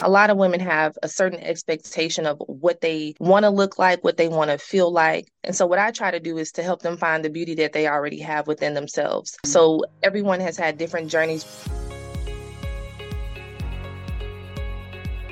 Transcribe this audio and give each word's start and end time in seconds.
A 0.00 0.08
lot 0.08 0.30
of 0.30 0.36
women 0.36 0.60
have 0.60 0.96
a 1.02 1.08
certain 1.08 1.40
expectation 1.40 2.24
of 2.24 2.40
what 2.46 2.80
they 2.80 3.14
want 3.18 3.44
to 3.44 3.50
look 3.50 3.80
like, 3.80 4.04
what 4.04 4.16
they 4.16 4.28
want 4.28 4.50
to 4.50 4.58
feel 4.58 4.92
like. 4.92 5.26
And 5.42 5.56
so, 5.56 5.66
what 5.66 5.80
I 5.80 5.90
try 5.90 6.12
to 6.12 6.20
do 6.20 6.38
is 6.38 6.52
to 6.52 6.62
help 6.62 6.82
them 6.82 6.96
find 6.96 7.24
the 7.24 7.30
beauty 7.30 7.56
that 7.56 7.72
they 7.72 7.88
already 7.88 8.20
have 8.20 8.46
within 8.46 8.74
themselves. 8.74 9.36
So, 9.44 9.84
everyone 10.02 10.38
has 10.38 10.56
had 10.56 10.78
different 10.78 11.10
journeys. 11.10 11.44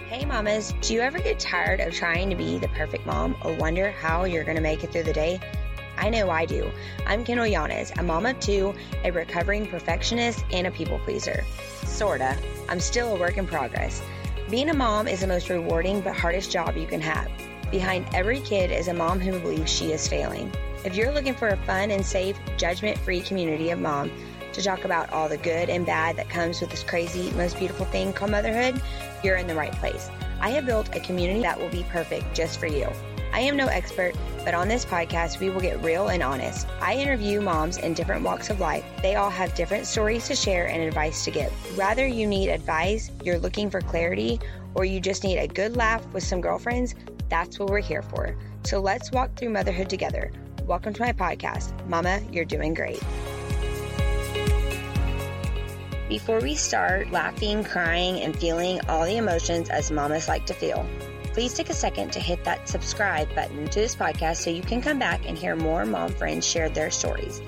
Hey, 0.09 0.25
mamas, 0.25 0.75
do 0.81 0.95
you 0.95 1.01
ever 1.01 1.21
get 1.21 1.39
tired 1.39 1.79
of 1.79 1.95
trying 1.95 2.31
to 2.31 2.37
be 2.37 2.59
the 2.59 2.69
perfect 2.69 3.07
mom 3.07 3.37
or 3.45 3.55
wonder 3.55 3.93
how 3.93 4.25
you're 4.25 4.45
going 4.45 4.57
to 4.57 4.63
make 4.63 4.83
it 4.83 4.91
through 4.91 5.05
the 5.05 5.13
day? 5.13 5.39
I 5.97 6.11
know 6.11 6.29
I 6.29 6.45
do. 6.45 6.71
I'm 7.07 7.25
Kendahl 7.25 7.51
Yanez, 7.51 7.93
a 7.97 8.03
mom 8.03 8.27
of 8.27 8.39
two, 8.41 8.75
a 9.05 9.13
recovering 9.13 9.67
perfectionist, 9.67 10.45
and 10.51 10.67
a 10.67 10.71
people 10.73 10.99
pleaser. 11.01 11.45
Sorta. 11.85 12.37
I'm 12.69 12.81
still 12.81 13.15
a 13.15 13.19
work 13.19 13.39
in 13.39 13.47
progress. 13.47 14.03
Being 14.49 14.69
a 14.69 14.75
mom 14.75 15.09
is 15.09 15.23
the 15.23 15.27
most 15.27 15.49
rewarding 15.49 16.01
but 16.01 16.15
hardest 16.15 16.53
job 16.53 16.77
you 16.77 16.87
can 16.87 17.01
have. 17.01 17.29
Behind 17.73 18.07
every 18.15 18.39
kid 18.39 18.71
is 18.71 18.87
a 18.87 18.95
mom 18.95 19.19
who 19.19 19.41
believes 19.41 19.73
she 19.73 19.91
is 19.91 20.07
failing. 20.07 20.53
If 20.85 20.95
you're 20.95 21.11
looking 21.11 21.35
for 21.35 21.49
a 21.49 21.57
fun 21.65 21.91
and 21.91 22.07
safe, 22.07 22.39
judgment 22.57 22.97
free 22.99 23.23
community 23.23 23.71
of 23.71 23.81
mom 23.81 24.13
to 24.53 24.63
talk 24.63 24.85
about 24.85 25.13
all 25.13 25.29
the 25.29 25.37
good 25.37 25.69
and 25.69 25.85
bad 25.85 26.15
that 26.17 26.29
comes 26.29 26.61
with 26.61 26.71
this 26.71 26.85
crazy, 26.85 27.33
most 27.33 27.59
beautiful 27.59 27.87
thing 27.87 28.13
called 28.13 28.31
motherhood, 28.31 28.81
you're 29.25 29.35
in 29.35 29.49
the 29.49 29.55
right 29.57 29.73
place. 29.73 30.09
I 30.41 30.51
have 30.51 30.65
built 30.65 30.95
a 30.95 31.01
community 31.01 31.43
that 31.43 31.59
will 31.59 31.71
be 31.71 31.85
perfect 31.91 32.33
just 32.33 32.61
for 32.61 32.69
you. 32.69 32.89
I 33.33 33.41
am 33.41 33.57
no 33.57 33.67
expert, 33.67 34.15
but 34.47 34.55
on 34.55 34.69
this 34.69 34.85
podcast, 34.85 35.41
we 35.41 35.51
will 35.51 35.61
get 35.61 35.83
real 35.83 36.07
and 36.07 36.23
honest. 36.23 36.69
I 36.81 36.95
interview 36.95 37.41
moms 37.41 37.79
in 37.79 37.95
different 37.95 38.23
walks 38.23 38.49
of 38.49 38.61
life. 38.61 38.85
They 39.03 39.17
all 39.17 39.29
have 39.29 39.53
different 39.57 39.87
stories 39.87 40.29
to 40.29 40.37
share 40.37 40.69
and 40.69 40.81
advice 40.81 41.25
to 41.25 41.33
give. 41.33 41.51
Whether 41.77 42.07
you 42.07 42.29
need 42.29 42.51
advice, 42.51 43.11
you're 43.25 43.41
looking 43.41 43.71
for 43.71 43.81
clarity, 43.81 44.39
or 44.77 44.85
you 44.85 45.01
just 45.01 45.25
need 45.25 45.39
a 45.39 45.49
good 45.49 45.75
laugh 45.77 46.07
with 46.13 46.23
some 46.23 46.41
girlfriends, 46.41 46.95
that's 47.29 47.59
what 47.59 47.71
we're 47.71 47.81
here 47.81 48.03
for. 48.03 48.37
So 48.63 48.79
let's 48.79 49.11
walk 49.11 49.35
through 49.35 49.51
motherhood 49.51 49.91
together. 49.91 50.31
Welcome 50.65 50.93
to 50.93 51.03
my 51.03 51.13
podcast. 51.13 51.73
Mama, 51.89 52.21
you're 52.31 52.45
doing 52.45 52.73
great. 52.73 53.03
Before 56.09 56.39
we 56.39 56.55
start 56.55 57.11
laughing, 57.11 57.65
crying, 57.65 58.21
and 58.21 58.39
feeling 58.39 58.81
all 58.89 59.07
the 59.07 59.17
emotions 59.17 59.71
as 59.71 59.91
mamas 59.91 60.29
like 60.29 60.47
to 60.47 60.55
feel, 60.55 60.87
please 61.37 61.53
take 61.53 61.69
a 61.69 61.75
second 61.75 62.11
to 62.11 62.19
hit 62.19 62.43
that 62.45 62.67
subscribe 62.67 63.29
button 63.35 63.69
to 63.69 63.79
this 63.79 63.95
podcast 63.95 64.37
so 64.37 64.49
you 64.49 64.63
can 64.63 64.81
come 64.81 64.99
back 64.99 65.29
and 65.29 65.37
hear 65.37 65.55
more 65.55 65.85
mom 65.85 66.11
friends 66.11 66.47
share 66.47 66.71
their 66.71 66.91
stories. 66.91 67.43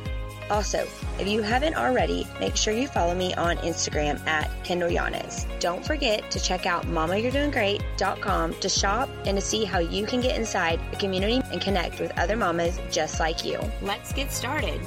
Also, 0.50 0.86
if 1.18 1.26
you 1.26 1.40
haven't 1.40 1.74
already, 1.74 2.26
make 2.38 2.54
sure 2.54 2.74
you 2.74 2.86
follow 2.86 3.14
me 3.14 3.32
on 3.36 3.56
Instagram 3.58 4.20
at 4.26 4.50
Kendahl 4.62 4.92
Yanez. 4.92 5.46
Don't 5.58 5.82
forget 5.82 6.30
to 6.30 6.38
check 6.38 6.66
out 6.66 6.84
mamayouredoinggreat.com 6.84 8.54
to 8.60 8.68
shop 8.68 9.08
and 9.24 9.38
to 9.38 9.40
see 9.40 9.64
how 9.64 9.78
you 9.78 10.04
can 10.04 10.20
get 10.20 10.36
inside 10.36 10.78
the 10.90 10.96
community 10.98 11.40
and 11.50 11.58
connect 11.62 11.98
with 11.98 12.12
other 12.18 12.36
mamas 12.36 12.78
just 12.90 13.18
like 13.18 13.42
you. 13.42 13.58
Let's 13.80 14.12
get 14.12 14.30
started. 14.32 14.82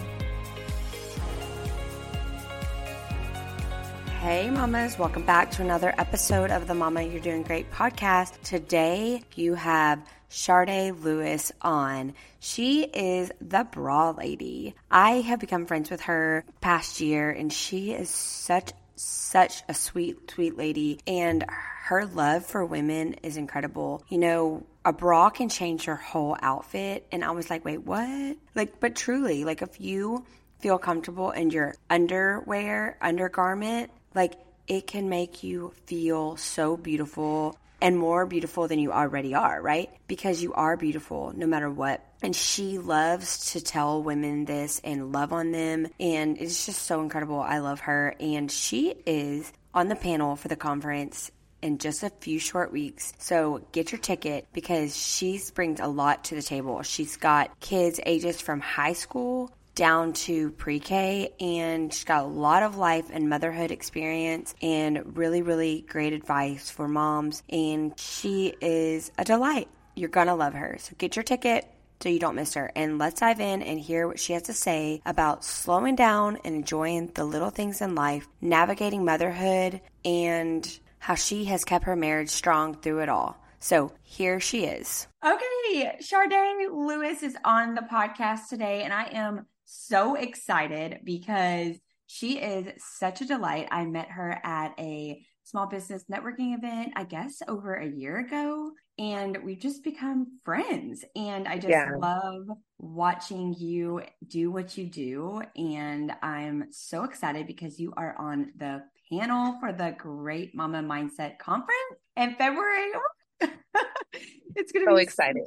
Hey, 4.21 4.51
mamas, 4.51 4.99
welcome 4.99 5.25
back 5.25 5.49
to 5.49 5.63
another 5.63 5.95
episode 5.97 6.51
of 6.51 6.67
the 6.67 6.75
Mama 6.75 7.01
You're 7.01 7.19
Doing 7.19 7.41
Great 7.41 7.71
podcast. 7.71 8.39
Today, 8.43 9.23
you 9.33 9.55
have 9.55 9.99
Sharde 10.29 11.03
Lewis 11.03 11.51
on. 11.59 12.13
She 12.39 12.83
is 12.83 13.31
the 13.41 13.63
bra 13.63 14.11
lady. 14.11 14.75
I 14.91 15.21
have 15.21 15.39
become 15.39 15.65
friends 15.65 15.89
with 15.89 16.01
her 16.01 16.45
past 16.61 17.01
year, 17.01 17.31
and 17.31 17.51
she 17.51 17.93
is 17.93 18.11
such 18.11 18.73
such 18.95 19.63
a 19.67 19.73
sweet, 19.73 20.29
sweet 20.29 20.55
lady, 20.55 20.99
and 21.07 21.43
her 21.85 22.05
love 22.05 22.45
for 22.45 22.63
women 22.63 23.13
is 23.23 23.37
incredible. 23.37 24.03
You 24.07 24.19
know, 24.19 24.63
a 24.85 24.93
bra 24.93 25.31
can 25.31 25.49
change 25.49 25.87
your 25.87 25.95
whole 25.95 26.37
outfit, 26.43 27.07
and 27.11 27.25
I 27.25 27.31
was 27.31 27.49
like, 27.49 27.65
wait, 27.65 27.79
what? 27.87 28.37
Like, 28.53 28.79
but 28.79 28.95
truly, 28.95 29.45
like, 29.45 29.63
if 29.63 29.81
you 29.81 30.27
feel 30.59 30.77
comfortable 30.77 31.31
in 31.31 31.49
your 31.49 31.73
underwear, 31.89 32.99
undergarment, 33.01 33.89
like 34.13 34.33
it 34.67 34.87
can 34.87 35.09
make 35.09 35.43
you 35.43 35.73
feel 35.85 36.37
so 36.37 36.77
beautiful 36.77 37.57
and 37.81 37.97
more 37.97 38.25
beautiful 38.25 38.67
than 38.67 38.79
you 38.79 38.91
already 38.91 39.33
are, 39.33 39.59
right? 39.61 39.89
Because 40.07 40.41
you 40.41 40.53
are 40.53 40.77
beautiful 40.77 41.33
no 41.35 41.47
matter 41.47 41.69
what. 41.69 42.05
And 42.21 42.35
she 42.35 42.77
loves 42.77 43.51
to 43.53 43.61
tell 43.61 44.03
women 44.03 44.45
this 44.45 44.79
and 44.83 45.11
love 45.11 45.33
on 45.33 45.51
them. 45.51 45.87
And 45.99 46.37
it's 46.37 46.67
just 46.67 46.83
so 46.83 47.01
incredible. 47.01 47.39
I 47.39 47.57
love 47.57 47.81
her. 47.81 48.15
And 48.19 48.51
she 48.51 48.93
is 49.05 49.51
on 49.73 49.87
the 49.87 49.95
panel 49.95 50.35
for 50.35 50.47
the 50.47 50.55
conference 50.55 51.31
in 51.61 51.79
just 51.79 52.03
a 52.03 52.11
few 52.21 52.39
short 52.39 52.71
weeks. 52.71 53.13
So 53.17 53.65
get 53.71 53.91
your 53.91 53.99
ticket 53.99 54.47
because 54.53 54.95
she 54.95 55.41
brings 55.53 55.79
a 55.79 55.87
lot 55.87 56.25
to 56.25 56.35
the 56.35 56.41
table. 56.41 56.81
She's 56.83 57.17
got 57.17 57.59
kids 57.59 57.99
ages 58.05 58.41
from 58.41 58.59
high 58.59 58.93
school 58.93 59.51
down 59.81 60.13
to 60.13 60.51
pre 60.51 60.79
K, 60.79 61.33
and 61.39 61.91
she's 61.91 62.03
got 62.03 62.23
a 62.23 62.27
lot 62.27 62.61
of 62.61 62.77
life 62.77 63.09
and 63.11 63.27
motherhood 63.27 63.71
experience 63.71 64.53
and 64.61 65.17
really, 65.17 65.41
really 65.41 65.83
great 65.87 66.13
advice 66.13 66.69
for 66.69 66.87
moms. 66.87 67.41
And 67.49 67.99
she 67.99 68.53
is 68.61 69.11
a 69.17 69.23
delight. 69.23 69.69
You're 69.95 70.09
gonna 70.09 70.35
love 70.35 70.53
her. 70.53 70.77
So 70.79 70.93
get 70.99 71.15
your 71.15 71.23
ticket 71.23 71.67
so 71.99 72.09
you 72.09 72.19
don't 72.19 72.35
miss 72.35 72.53
her. 72.53 72.71
And 72.75 72.99
let's 72.99 73.21
dive 73.21 73.39
in 73.39 73.63
and 73.63 73.79
hear 73.79 74.07
what 74.07 74.19
she 74.19 74.33
has 74.33 74.43
to 74.43 74.53
say 74.53 75.01
about 75.03 75.43
slowing 75.43 75.95
down 75.95 76.37
and 76.45 76.53
enjoying 76.53 77.07
the 77.15 77.25
little 77.25 77.49
things 77.49 77.81
in 77.81 77.95
life, 77.95 78.27
navigating 78.39 79.03
motherhood, 79.03 79.81
and 80.05 80.79
how 80.99 81.15
she 81.15 81.45
has 81.45 81.63
kept 81.63 81.85
her 81.85 81.95
marriage 81.95 82.29
strong 82.29 82.75
through 82.75 82.99
it 82.99 83.09
all. 83.09 83.35
So 83.57 83.93
here 84.03 84.39
she 84.39 84.65
is. 84.65 85.07
Okay, 85.25 85.97
Sharde 86.01 86.69
Lewis 86.71 87.23
is 87.23 87.35
on 87.43 87.73
the 87.73 87.81
podcast 87.81 88.49
today, 88.49 88.83
and 88.83 88.91
I 88.91 89.05
am 89.05 89.45
so 89.71 90.15
excited 90.15 90.99
because 91.03 91.77
she 92.07 92.39
is 92.39 92.67
such 92.99 93.21
a 93.21 93.25
delight. 93.25 93.69
I 93.71 93.85
met 93.85 94.09
her 94.11 94.39
at 94.43 94.73
a 94.77 95.23
small 95.43 95.67
business 95.67 96.03
networking 96.11 96.57
event, 96.57 96.93
I 96.95 97.03
guess 97.05 97.41
over 97.47 97.75
a 97.75 97.87
year 97.87 98.19
ago, 98.19 98.71
and 98.99 99.37
we've 99.43 99.59
just 99.59 99.83
become 99.83 100.39
friends. 100.43 101.03
And 101.15 101.47
I 101.47 101.55
just 101.55 101.69
yeah. 101.69 101.89
love 101.97 102.47
watching 102.79 103.55
you 103.57 104.01
do 104.27 104.51
what 104.51 104.77
you 104.77 104.87
do. 104.87 105.41
And 105.55 106.13
I'm 106.21 106.65
so 106.71 107.03
excited 107.03 107.47
because 107.47 107.79
you 107.79 107.93
are 107.95 108.15
on 108.17 108.51
the 108.57 108.83
panel 109.11 109.57
for 109.59 109.71
the 109.71 109.95
Great 109.97 110.53
Mama 110.53 110.83
Mindset 110.83 111.39
Conference 111.39 111.95
in 112.17 112.35
February. 112.35 112.91
it's 113.41 114.71
going 114.71 114.85
to 114.85 114.91
be 114.91 114.91
so 114.91 114.95
be 114.95 115.01
excited. 115.01 115.43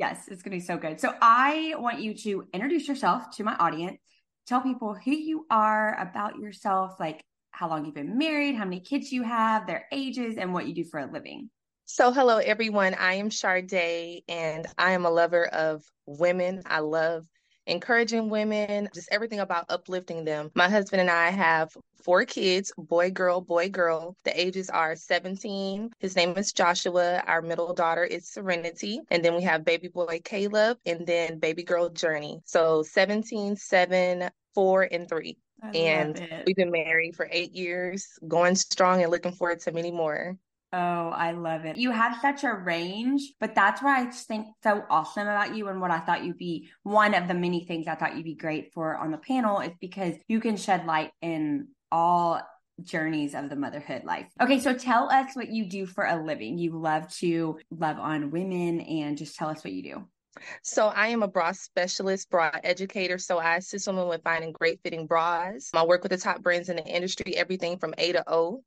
Yes, 0.00 0.28
it's 0.28 0.40
going 0.40 0.52
to 0.52 0.56
be 0.56 0.64
so 0.64 0.78
good. 0.78 0.98
So 0.98 1.14
I 1.20 1.74
want 1.76 2.00
you 2.00 2.14
to 2.14 2.48
introduce 2.54 2.88
yourself 2.88 3.36
to 3.36 3.44
my 3.44 3.54
audience. 3.56 4.00
Tell 4.46 4.62
people 4.62 4.94
who 4.94 5.10
you 5.10 5.44
are, 5.50 5.94
about 6.00 6.38
yourself, 6.38 6.98
like 6.98 7.22
how 7.50 7.68
long 7.68 7.84
you've 7.84 7.94
been 7.94 8.16
married, 8.16 8.54
how 8.54 8.64
many 8.64 8.80
kids 8.80 9.12
you 9.12 9.22
have, 9.24 9.66
their 9.66 9.84
ages, 9.92 10.38
and 10.38 10.54
what 10.54 10.66
you 10.66 10.74
do 10.74 10.84
for 10.84 11.00
a 11.00 11.12
living. 11.12 11.50
So, 11.84 12.12
hello, 12.12 12.38
everyone. 12.38 12.94
I 12.94 13.16
am 13.16 13.28
Sharde, 13.28 14.22
and 14.26 14.66
I 14.78 14.92
am 14.92 15.04
a 15.04 15.10
lover 15.10 15.44
of 15.44 15.84
women. 16.06 16.62
I 16.64 16.78
love 16.78 17.26
encouraging 17.66 18.30
women, 18.30 18.88
just 18.94 19.08
everything 19.12 19.40
about 19.40 19.66
uplifting 19.68 20.24
them. 20.24 20.50
My 20.54 20.68
husband 20.68 21.00
and 21.00 21.10
I 21.10 21.30
have 21.30 21.76
four 22.02 22.24
kids 22.24 22.72
boy, 22.76 23.10
girl, 23.10 23.40
boy, 23.40 23.68
girl. 23.68 24.16
The 24.24 24.40
ages 24.40 24.70
are 24.70 24.96
17. 24.96 25.90
His 25.98 26.16
name 26.16 26.36
is 26.36 26.52
Joshua. 26.52 27.22
Our 27.26 27.42
middle 27.42 27.74
daughter 27.74 28.04
is 28.04 28.28
Serenity. 28.28 29.00
And 29.10 29.24
then 29.24 29.34
we 29.34 29.42
have 29.42 29.64
baby 29.64 29.88
boy 29.88 30.20
Caleb 30.24 30.78
and 30.86 31.06
then 31.06 31.38
baby 31.38 31.62
girl 31.62 31.88
Journey. 31.88 32.40
So 32.44 32.82
17, 32.82 33.56
7, 33.56 34.30
4, 34.54 34.88
and 34.90 35.08
3. 35.08 35.36
I 35.62 35.68
and 35.76 36.42
we've 36.46 36.56
been 36.56 36.70
married 36.70 37.16
for 37.16 37.28
eight 37.30 37.52
years, 37.52 38.18
going 38.26 38.54
strong 38.54 39.02
and 39.02 39.10
looking 39.10 39.32
forward 39.32 39.60
to 39.60 39.72
many 39.72 39.90
more. 39.90 40.36
Oh, 40.72 41.08
I 41.08 41.32
love 41.32 41.64
it. 41.64 41.76
You 41.78 41.90
have 41.90 42.20
such 42.22 42.44
a 42.44 42.54
range, 42.54 43.32
but 43.40 43.56
that's 43.56 43.82
what 43.82 43.98
I 43.98 44.04
just 44.04 44.28
think 44.28 44.46
so 44.62 44.84
awesome 44.88 45.26
about 45.26 45.56
you 45.56 45.66
and 45.68 45.80
what 45.80 45.90
I 45.90 45.98
thought 45.98 46.24
you'd 46.24 46.38
be 46.38 46.70
one 46.84 47.14
of 47.14 47.26
the 47.26 47.34
many 47.34 47.64
things 47.64 47.88
I 47.88 47.96
thought 47.96 48.16
you'd 48.16 48.24
be 48.24 48.36
great 48.36 48.72
for 48.72 48.96
on 48.96 49.10
the 49.10 49.18
panel 49.18 49.60
is 49.60 49.72
because 49.80 50.14
you 50.28 50.38
can 50.38 50.56
shed 50.56 50.86
light 50.86 51.10
in 51.22 51.68
all 51.90 52.40
journeys 52.82 53.34
of 53.34 53.50
the 53.50 53.56
motherhood 53.56 54.04
life. 54.04 54.28
Okay, 54.40 54.60
so 54.60 54.72
tell 54.72 55.10
us 55.10 55.34
what 55.34 55.50
you 55.50 55.68
do 55.68 55.86
for 55.86 56.04
a 56.04 56.22
living. 56.22 56.56
You 56.56 56.78
love 56.78 57.12
to 57.16 57.58
love 57.70 57.98
on 57.98 58.30
women 58.30 58.80
and 58.80 59.18
just 59.18 59.36
tell 59.36 59.48
us 59.48 59.64
what 59.64 59.72
you 59.72 59.82
do. 59.82 60.08
So 60.62 60.88
I 60.88 61.08
am 61.08 61.22
a 61.22 61.28
bra 61.28 61.52
specialist, 61.52 62.30
bra 62.30 62.50
educator. 62.62 63.18
So 63.18 63.38
I 63.38 63.56
assist 63.56 63.86
women 63.86 64.08
with 64.08 64.22
finding 64.22 64.52
great 64.52 64.80
fitting 64.82 65.06
bras. 65.06 65.70
I 65.74 65.84
work 65.84 66.02
with 66.02 66.10
the 66.10 66.18
top 66.18 66.42
brands 66.42 66.68
in 66.68 66.76
the 66.76 66.86
industry, 66.86 67.36
everything 67.36 67.78
from 67.78 67.94
A 67.98 68.12
to 68.12 68.24
O. 68.26 68.62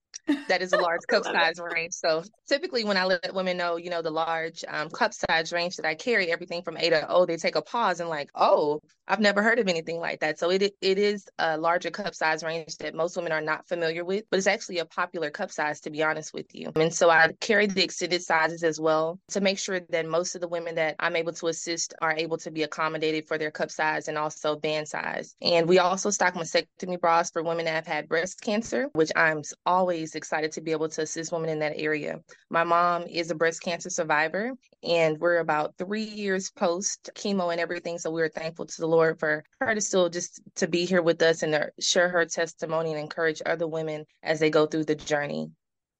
That 0.47 0.61
is 0.61 0.73
a 0.73 0.77
large 0.81 1.01
cup 1.07 1.23
size 1.23 1.59
range. 1.59 1.93
So 1.93 2.23
typically 2.47 2.83
when 2.83 2.97
I 2.97 3.05
let 3.05 3.33
women 3.33 3.57
know, 3.57 3.77
you 3.77 3.89
know, 3.89 4.01
the 4.01 4.11
large 4.11 4.63
um, 4.67 4.89
cup 4.89 5.13
size 5.13 5.51
range 5.51 5.77
that 5.77 5.85
I 5.85 5.95
carry, 5.95 6.31
everything 6.31 6.61
from 6.63 6.77
A 6.77 6.89
to 6.89 7.07
O, 7.09 7.25
they 7.25 7.37
take 7.37 7.55
a 7.55 7.61
pause 7.61 7.99
and 7.99 8.09
like, 8.09 8.29
oh, 8.35 8.81
I've 9.07 9.19
never 9.19 9.43
heard 9.43 9.59
of 9.59 9.67
anything 9.67 9.99
like 9.99 10.21
that. 10.21 10.39
So 10.39 10.49
it 10.49 10.73
it 10.81 10.97
is 10.97 11.27
a 11.37 11.57
larger 11.57 11.91
cup 11.91 12.15
size 12.15 12.43
range 12.43 12.77
that 12.77 12.95
most 12.95 13.17
women 13.17 13.31
are 13.31 13.41
not 13.41 13.67
familiar 13.67 14.05
with, 14.05 14.23
but 14.29 14.37
it's 14.37 14.47
actually 14.47 14.79
a 14.79 14.85
popular 14.85 15.29
cup 15.29 15.51
size 15.51 15.81
to 15.81 15.89
be 15.89 16.03
honest 16.03 16.33
with 16.33 16.53
you. 16.53 16.71
And 16.75 16.93
so 16.93 17.09
I 17.09 17.31
carry 17.41 17.67
the 17.67 17.83
extended 17.83 18.21
sizes 18.23 18.63
as 18.63 18.79
well 18.79 19.19
to 19.29 19.41
make 19.41 19.59
sure 19.59 19.81
that 19.89 20.07
most 20.07 20.35
of 20.35 20.41
the 20.41 20.47
women 20.47 20.75
that 20.75 20.95
I'm 20.99 21.15
able 21.15 21.33
to 21.33 21.47
assist 21.47 21.93
are 22.01 22.13
able 22.13 22.37
to 22.37 22.51
be 22.51 22.63
accommodated 22.63 23.27
for 23.27 23.37
their 23.37 23.51
cup 23.51 23.71
size 23.71 24.07
and 24.07 24.17
also 24.17 24.55
band 24.55 24.87
size. 24.87 25.35
And 25.41 25.67
we 25.67 25.79
also 25.79 26.09
stock 26.09 26.35
mastectomy 26.35 26.99
bras 26.99 27.29
for 27.29 27.43
women 27.43 27.65
that 27.65 27.75
have 27.75 27.87
had 27.87 28.07
breast 28.07 28.41
cancer, 28.41 28.89
which 28.93 29.11
I'm 29.15 29.41
always 29.65 30.15
excited 30.15 30.53
to 30.53 30.61
be 30.61 30.71
able 30.71 30.89
to 30.89 31.01
assist 31.01 31.31
women 31.31 31.49
in 31.49 31.59
that 31.59 31.73
area. 31.75 32.21
My 32.49 32.63
mom 32.63 33.03
is 33.03 33.31
a 33.31 33.35
breast 33.35 33.61
cancer 33.61 33.89
survivor, 33.89 34.53
and 34.83 35.19
we're 35.19 35.39
about 35.39 35.75
three 35.77 36.03
years 36.03 36.51
post 36.51 37.09
chemo 37.15 37.51
and 37.51 37.59
everything. 37.59 37.97
So 37.97 38.11
we're 38.11 38.29
thankful 38.29 38.65
to 38.65 38.81
the 38.81 38.92
Lord 38.93 39.19
for 39.19 39.43
her 39.59 39.75
to 39.75 39.81
still 39.81 40.09
just 40.09 40.41
to 40.55 40.67
be 40.67 40.85
here 40.85 41.01
with 41.01 41.21
us 41.21 41.43
and 41.43 41.53
to 41.53 41.71
share 41.79 42.09
her 42.09 42.25
testimony 42.25 42.91
and 42.91 42.99
encourage 42.99 43.41
other 43.45 43.67
women 43.67 44.05
as 44.21 44.39
they 44.39 44.49
go 44.49 44.65
through 44.65 44.85
the 44.85 44.95
journey. 44.95 45.51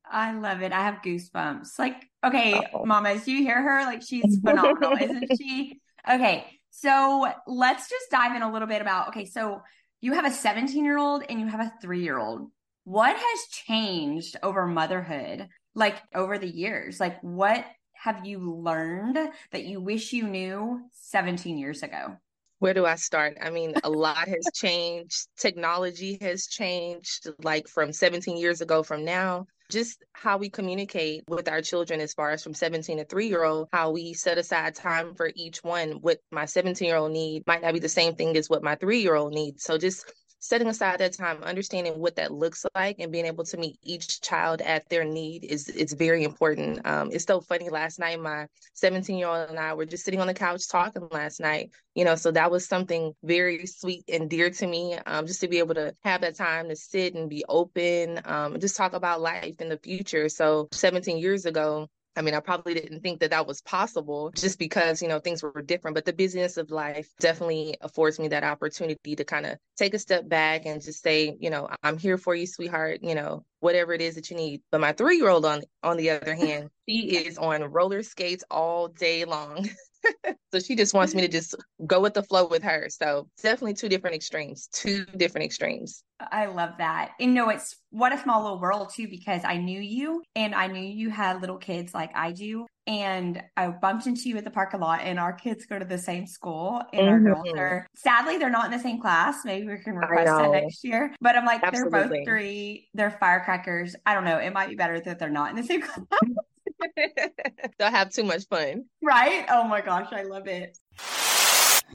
I 0.09 0.33
love 0.33 0.61
it. 0.61 0.71
I 0.71 0.81
have 0.81 1.01
goosebumps. 1.01 1.79
Like, 1.79 2.09
okay, 2.23 2.53
Uh-oh. 2.53 2.85
mamas, 2.85 3.27
you 3.27 3.39
hear 3.39 3.61
her? 3.61 3.83
Like, 3.85 4.03
she's 4.03 4.39
phenomenal, 4.45 4.97
isn't 4.99 5.37
she? 5.37 5.79
Okay, 6.09 6.45
so 6.69 7.27
let's 7.47 7.89
just 7.89 8.11
dive 8.11 8.35
in 8.35 8.41
a 8.41 8.51
little 8.51 8.67
bit 8.67 8.81
about 8.81 9.09
okay, 9.09 9.25
so 9.25 9.61
you 10.01 10.13
have 10.13 10.25
a 10.25 10.31
17 10.31 10.83
year 10.83 10.97
old 10.97 11.23
and 11.29 11.39
you 11.39 11.47
have 11.47 11.61
a 11.61 11.71
three 11.81 12.03
year 12.03 12.19
old. 12.19 12.51
What 12.83 13.15
has 13.15 13.39
changed 13.49 14.35
over 14.43 14.67
motherhood, 14.67 15.47
like 15.73 15.95
over 16.13 16.37
the 16.37 16.49
years? 16.49 16.99
Like, 16.99 17.21
what 17.21 17.65
have 17.93 18.25
you 18.25 18.53
learned 18.61 19.17
that 19.51 19.63
you 19.63 19.79
wish 19.79 20.11
you 20.11 20.27
knew 20.27 20.81
17 20.91 21.57
years 21.57 21.83
ago? 21.83 22.17
Where 22.63 22.73
do 22.73 22.85
I 22.85 22.95
start? 22.95 23.37
I 23.41 23.49
mean, 23.49 23.73
a 23.83 23.89
lot 23.89 24.25
has 24.29 24.47
changed. 24.53 25.27
Technology 25.37 26.17
has 26.21 26.47
changed, 26.47 27.27
like 27.43 27.67
from 27.67 27.91
17 27.91 28.37
years 28.37 28.61
ago 28.61 28.83
from 28.83 29.03
now. 29.03 29.47
Just 29.69 30.01
how 30.13 30.37
we 30.37 30.49
communicate 30.49 31.25
with 31.27 31.49
our 31.49 31.61
children, 31.61 31.99
as 31.99 32.13
far 32.13 32.31
as 32.31 32.41
from 32.41 32.53
17 32.53 32.99
to 32.99 33.05
three 33.05 33.27
year 33.27 33.43
old, 33.43 33.67
how 33.73 33.91
we 33.91 34.13
set 34.13 34.37
aside 34.37 34.75
time 34.75 35.13
for 35.13 35.29
each 35.35 35.61
one. 35.61 35.97
What 35.99 36.19
my 36.31 36.45
17 36.45 36.87
year 36.87 36.95
old 36.95 37.11
need 37.11 37.43
might 37.45 37.61
not 37.61 37.73
be 37.73 37.81
the 37.81 37.89
same 37.89 38.15
thing 38.15 38.37
as 38.37 38.49
what 38.49 38.63
my 38.63 38.75
three 38.75 39.01
year 39.01 39.15
old 39.15 39.33
needs. 39.33 39.63
So 39.63 39.77
just 39.77 40.13
setting 40.43 40.67
aside 40.67 40.99
that 40.99 41.13
time, 41.13 41.41
understanding 41.41 41.97
what 41.99 42.17
that 42.17 42.33
looks 42.33 42.65
like, 42.75 42.97
and 42.99 43.13
being 43.13 43.25
able 43.25 43.45
to 43.45 43.55
meet 43.55 43.79
each 43.81 44.19
child 44.19 44.59
at 44.59 44.87
their 44.89 45.05
need 45.05 45.45
is 45.45 45.69
is 45.69 45.93
very 45.93 46.25
important. 46.25 46.85
Um, 46.85 47.11
it's 47.13 47.23
so 47.23 47.39
funny. 47.39 47.69
Last 47.69 47.97
night, 47.97 48.19
my 48.19 48.47
17 48.73 49.17
year 49.17 49.29
old 49.29 49.49
and 49.49 49.57
I 49.57 49.73
were 49.73 49.85
just 49.85 50.03
sitting 50.03 50.19
on 50.19 50.27
the 50.27 50.33
couch 50.33 50.67
talking 50.67 51.07
last 51.11 51.39
night. 51.39 51.71
You 51.95 52.03
know, 52.03 52.15
so 52.15 52.29
that 52.31 52.51
was 52.51 52.67
something 52.67 53.13
very 53.23 53.65
sweet 53.65 54.03
and 54.11 54.29
dear 54.29 54.49
to 54.49 54.67
me. 54.67 54.97
Um, 55.05 55.25
just 55.25 55.39
to 55.41 55.47
be 55.47 55.59
able 55.59 55.75
to 55.75 55.95
have 56.03 56.21
that 56.21 56.35
time 56.35 56.67
to 56.67 56.75
sit 56.75 57.15
and 57.15 57.29
be 57.29 57.45
open, 57.47 58.19
um, 58.25 58.51
and 58.53 58.61
just 58.61 58.75
talk 58.75 58.91
about 58.91 59.21
life 59.21 59.61
in 59.61 59.69
the 59.69 59.77
future. 59.77 60.27
So 60.27 60.67
17 60.73 61.19
years 61.19 61.45
ago, 61.45 61.87
I 62.15 62.21
mean, 62.21 62.35
I 62.35 62.39
probably 62.39 62.73
didn't 62.73 63.01
think 63.01 63.19
that 63.21 63.31
that 63.31 63.47
was 63.47 63.61
possible 63.61 64.31
just 64.35 64.59
because, 64.59 65.01
you 65.01 65.07
know, 65.07 65.19
things 65.19 65.41
were 65.41 65.61
different. 65.61 65.95
But 65.95 66.05
the 66.05 66.13
busyness 66.13 66.57
of 66.57 66.69
life 66.69 67.09
definitely 67.19 67.75
affords 67.81 68.19
me 68.19 68.27
that 68.29 68.43
opportunity 68.43 69.15
to 69.15 69.23
kind 69.23 69.45
of 69.45 69.57
take 69.77 69.93
a 69.93 69.99
step 69.99 70.29
back 70.29 70.65
and 70.65 70.81
just 70.81 71.01
say, 71.01 71.35
you 71.39 71.49
know, 71.49 71.67
I'm 71.81 71.97
here 71.97 72.17
for 72.17 72.35
you, 72.35 72.45
sweetheart, 72.45 72.99
you 73.01 73.15
know, 73.15 73.45
whatever 73.61 73.93
it 73.93 74.01
is 74.01 74.15
that 74.15 74.29
you 74.29 74.37
need. 74.37 74.61
But 74.71 74.81
my 74.81 74.93
three 74.93 75.17
year 75.17 75.29
old, 75.29 75.45
on, 75.45 75.63
on 75.81 75.97
the 75.97 76.11
other 76.11 76.35
hand, 76.35 76.69
she 76.87 77.17
is 77.17 77.37
on 77.37 77.63
roller 77.63 78.03
skates 78.03 78.43
all 78.51 78.87
day 78.89 79.25
long. 79.25 79.69
so 80.53 80.59
she 80.59 80.75
just 80.75 80.93
wants 80.93 81.15
me 81.15 81.21
to 81.21 81.27
just 81.27 81.55
go 81.85 81.99
with 81.99 82.13
the 82.13 82.23
flow 82.23 82.47
with 82.47 82.63
her. 82.63 82.87
So 82.89 83.27
definitely 83.41 83.73
two 83.73 83.89
different 83.89 84.15
extremes, 84.15 84.67
two 84.71 85.05
different 85.17 85.45
extremes. 85.45 86.03
I 86.31 86.45
love 86.45 86.71
that. 86.77 87.11
And 87.19 87.33
no, 87.33 87.49
it's 87.49 87.75
what 87.89 88.13
a 88.13 88.17
small 88.17 88.43
little 88.43 88.59
world 88.59 88.91
too, 88.93 89.07
because 89.07 89.41
I 89.43 89.57
knew 89.57 89.79
you 89.79 90.23
and 90.35 90.55
I 90.55 90.67
knew 90.67 90.81
you 90.81 91.09
had 91.09 91.41
little 91.41 91.57
kids 91.57 91.93
like 91.93 92.11
I 92.15 92.31
do. 92.31 92.65
And 92.85 93.41
I 93.55 93.69
bumped 93.69 94.07
into 94.07 94.27
you 94.27 94.37
at 94.37 94.43
the 94.43 94.51
park 94.51 94.73
a 94.73 94.77
lot, 94.77 94.99
and 95.03 95.17
our 95.17 95.31
kids 95.31 95.65
go 95.65 95.79
to 95.79 95.85
the 95.85 95.97
same 95.97 96.27
school. 96.27 96.81
And 96.91 97.01
mm-hmm. 97.01 97.09
our 97.09 97.19
girls 97.19 97.47
mm-hmm. 97.47 97.59
are 97.59 97.87
sadly 97.95 98.37
they're 98.37 98.49
not 98.49 98.65
in 98.65 98.71
the 98.71 98.79
same 98.79 98.99
class. 98.99 99.45
Maybe 99.45 99.67
we 99.67 99.77
can 99.77 99.95
request 99.95 100.25
that 100.25 100.51
next 100.51 100.83
year. 100.83 101.15
But 101.21 101.37
I'm 101.37 101.45
like, 101.45 101.63
Absolutely. 101.63 101.99
they're 101.99 102.09
both 102.09 102.25
three. 102.25 102.89
They're 102.93 103.11
firecrackers. 103.11 103.95
I 104.05 104.13
don't 104.13 104.25
know. 104.25 104.37
It 104.37 104.51
might 104.51 104.67
be 104.67 104.75
better 104.75 104.99
that 104.99 105.17
they're 105.17 105.29
not 105.29 105.49
in 105.49 105.55
the 105.55 105.63
same 105.63 105.81
class. 105.83 106.03
They'll 107.77 107.91
have 107.91 108.11
too 108.11 108.23
much 108.23 108.47
fun. 108.47 108.85
Right? 109.01 109.45
Oh 109.49 109.63
my 109.63 109.81
gosh, 109.81 110.11
I 110.11 110.23
love 110.23 110.47
it. 110.47 110.77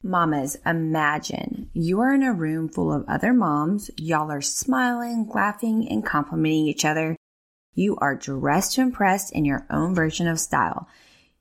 Mamas, 0.03 0.57
imagine 0.65 1.71
you 1.73 2.01
are 2.01 2.15
in 2.15 2.23
a 2.23 2.33
room 2.33 2.69
full 2.69 2.93
of 2.93 3.05
other 3.09 3.33
moms. 3.33 3.91
Y'all 3.97 4.31
are 4.31 4.41
smiling, 4.41 5.29
laughing, 5.35 5.89
and 5.89 6.05
complimenting 6.05 6.67
each 6.67 6.85
other. 6.85 7.17
You 7.75 7.97
are 7.99 8.15
dressed 8.15 8.75
to 8.75 8.81
impress 8.81 9.31
in 9.31 9.45
your 9.45 9.67
own 9.71 9.95
version 9.95 10.27
of 10.27 10.41
style. 10.41 10.89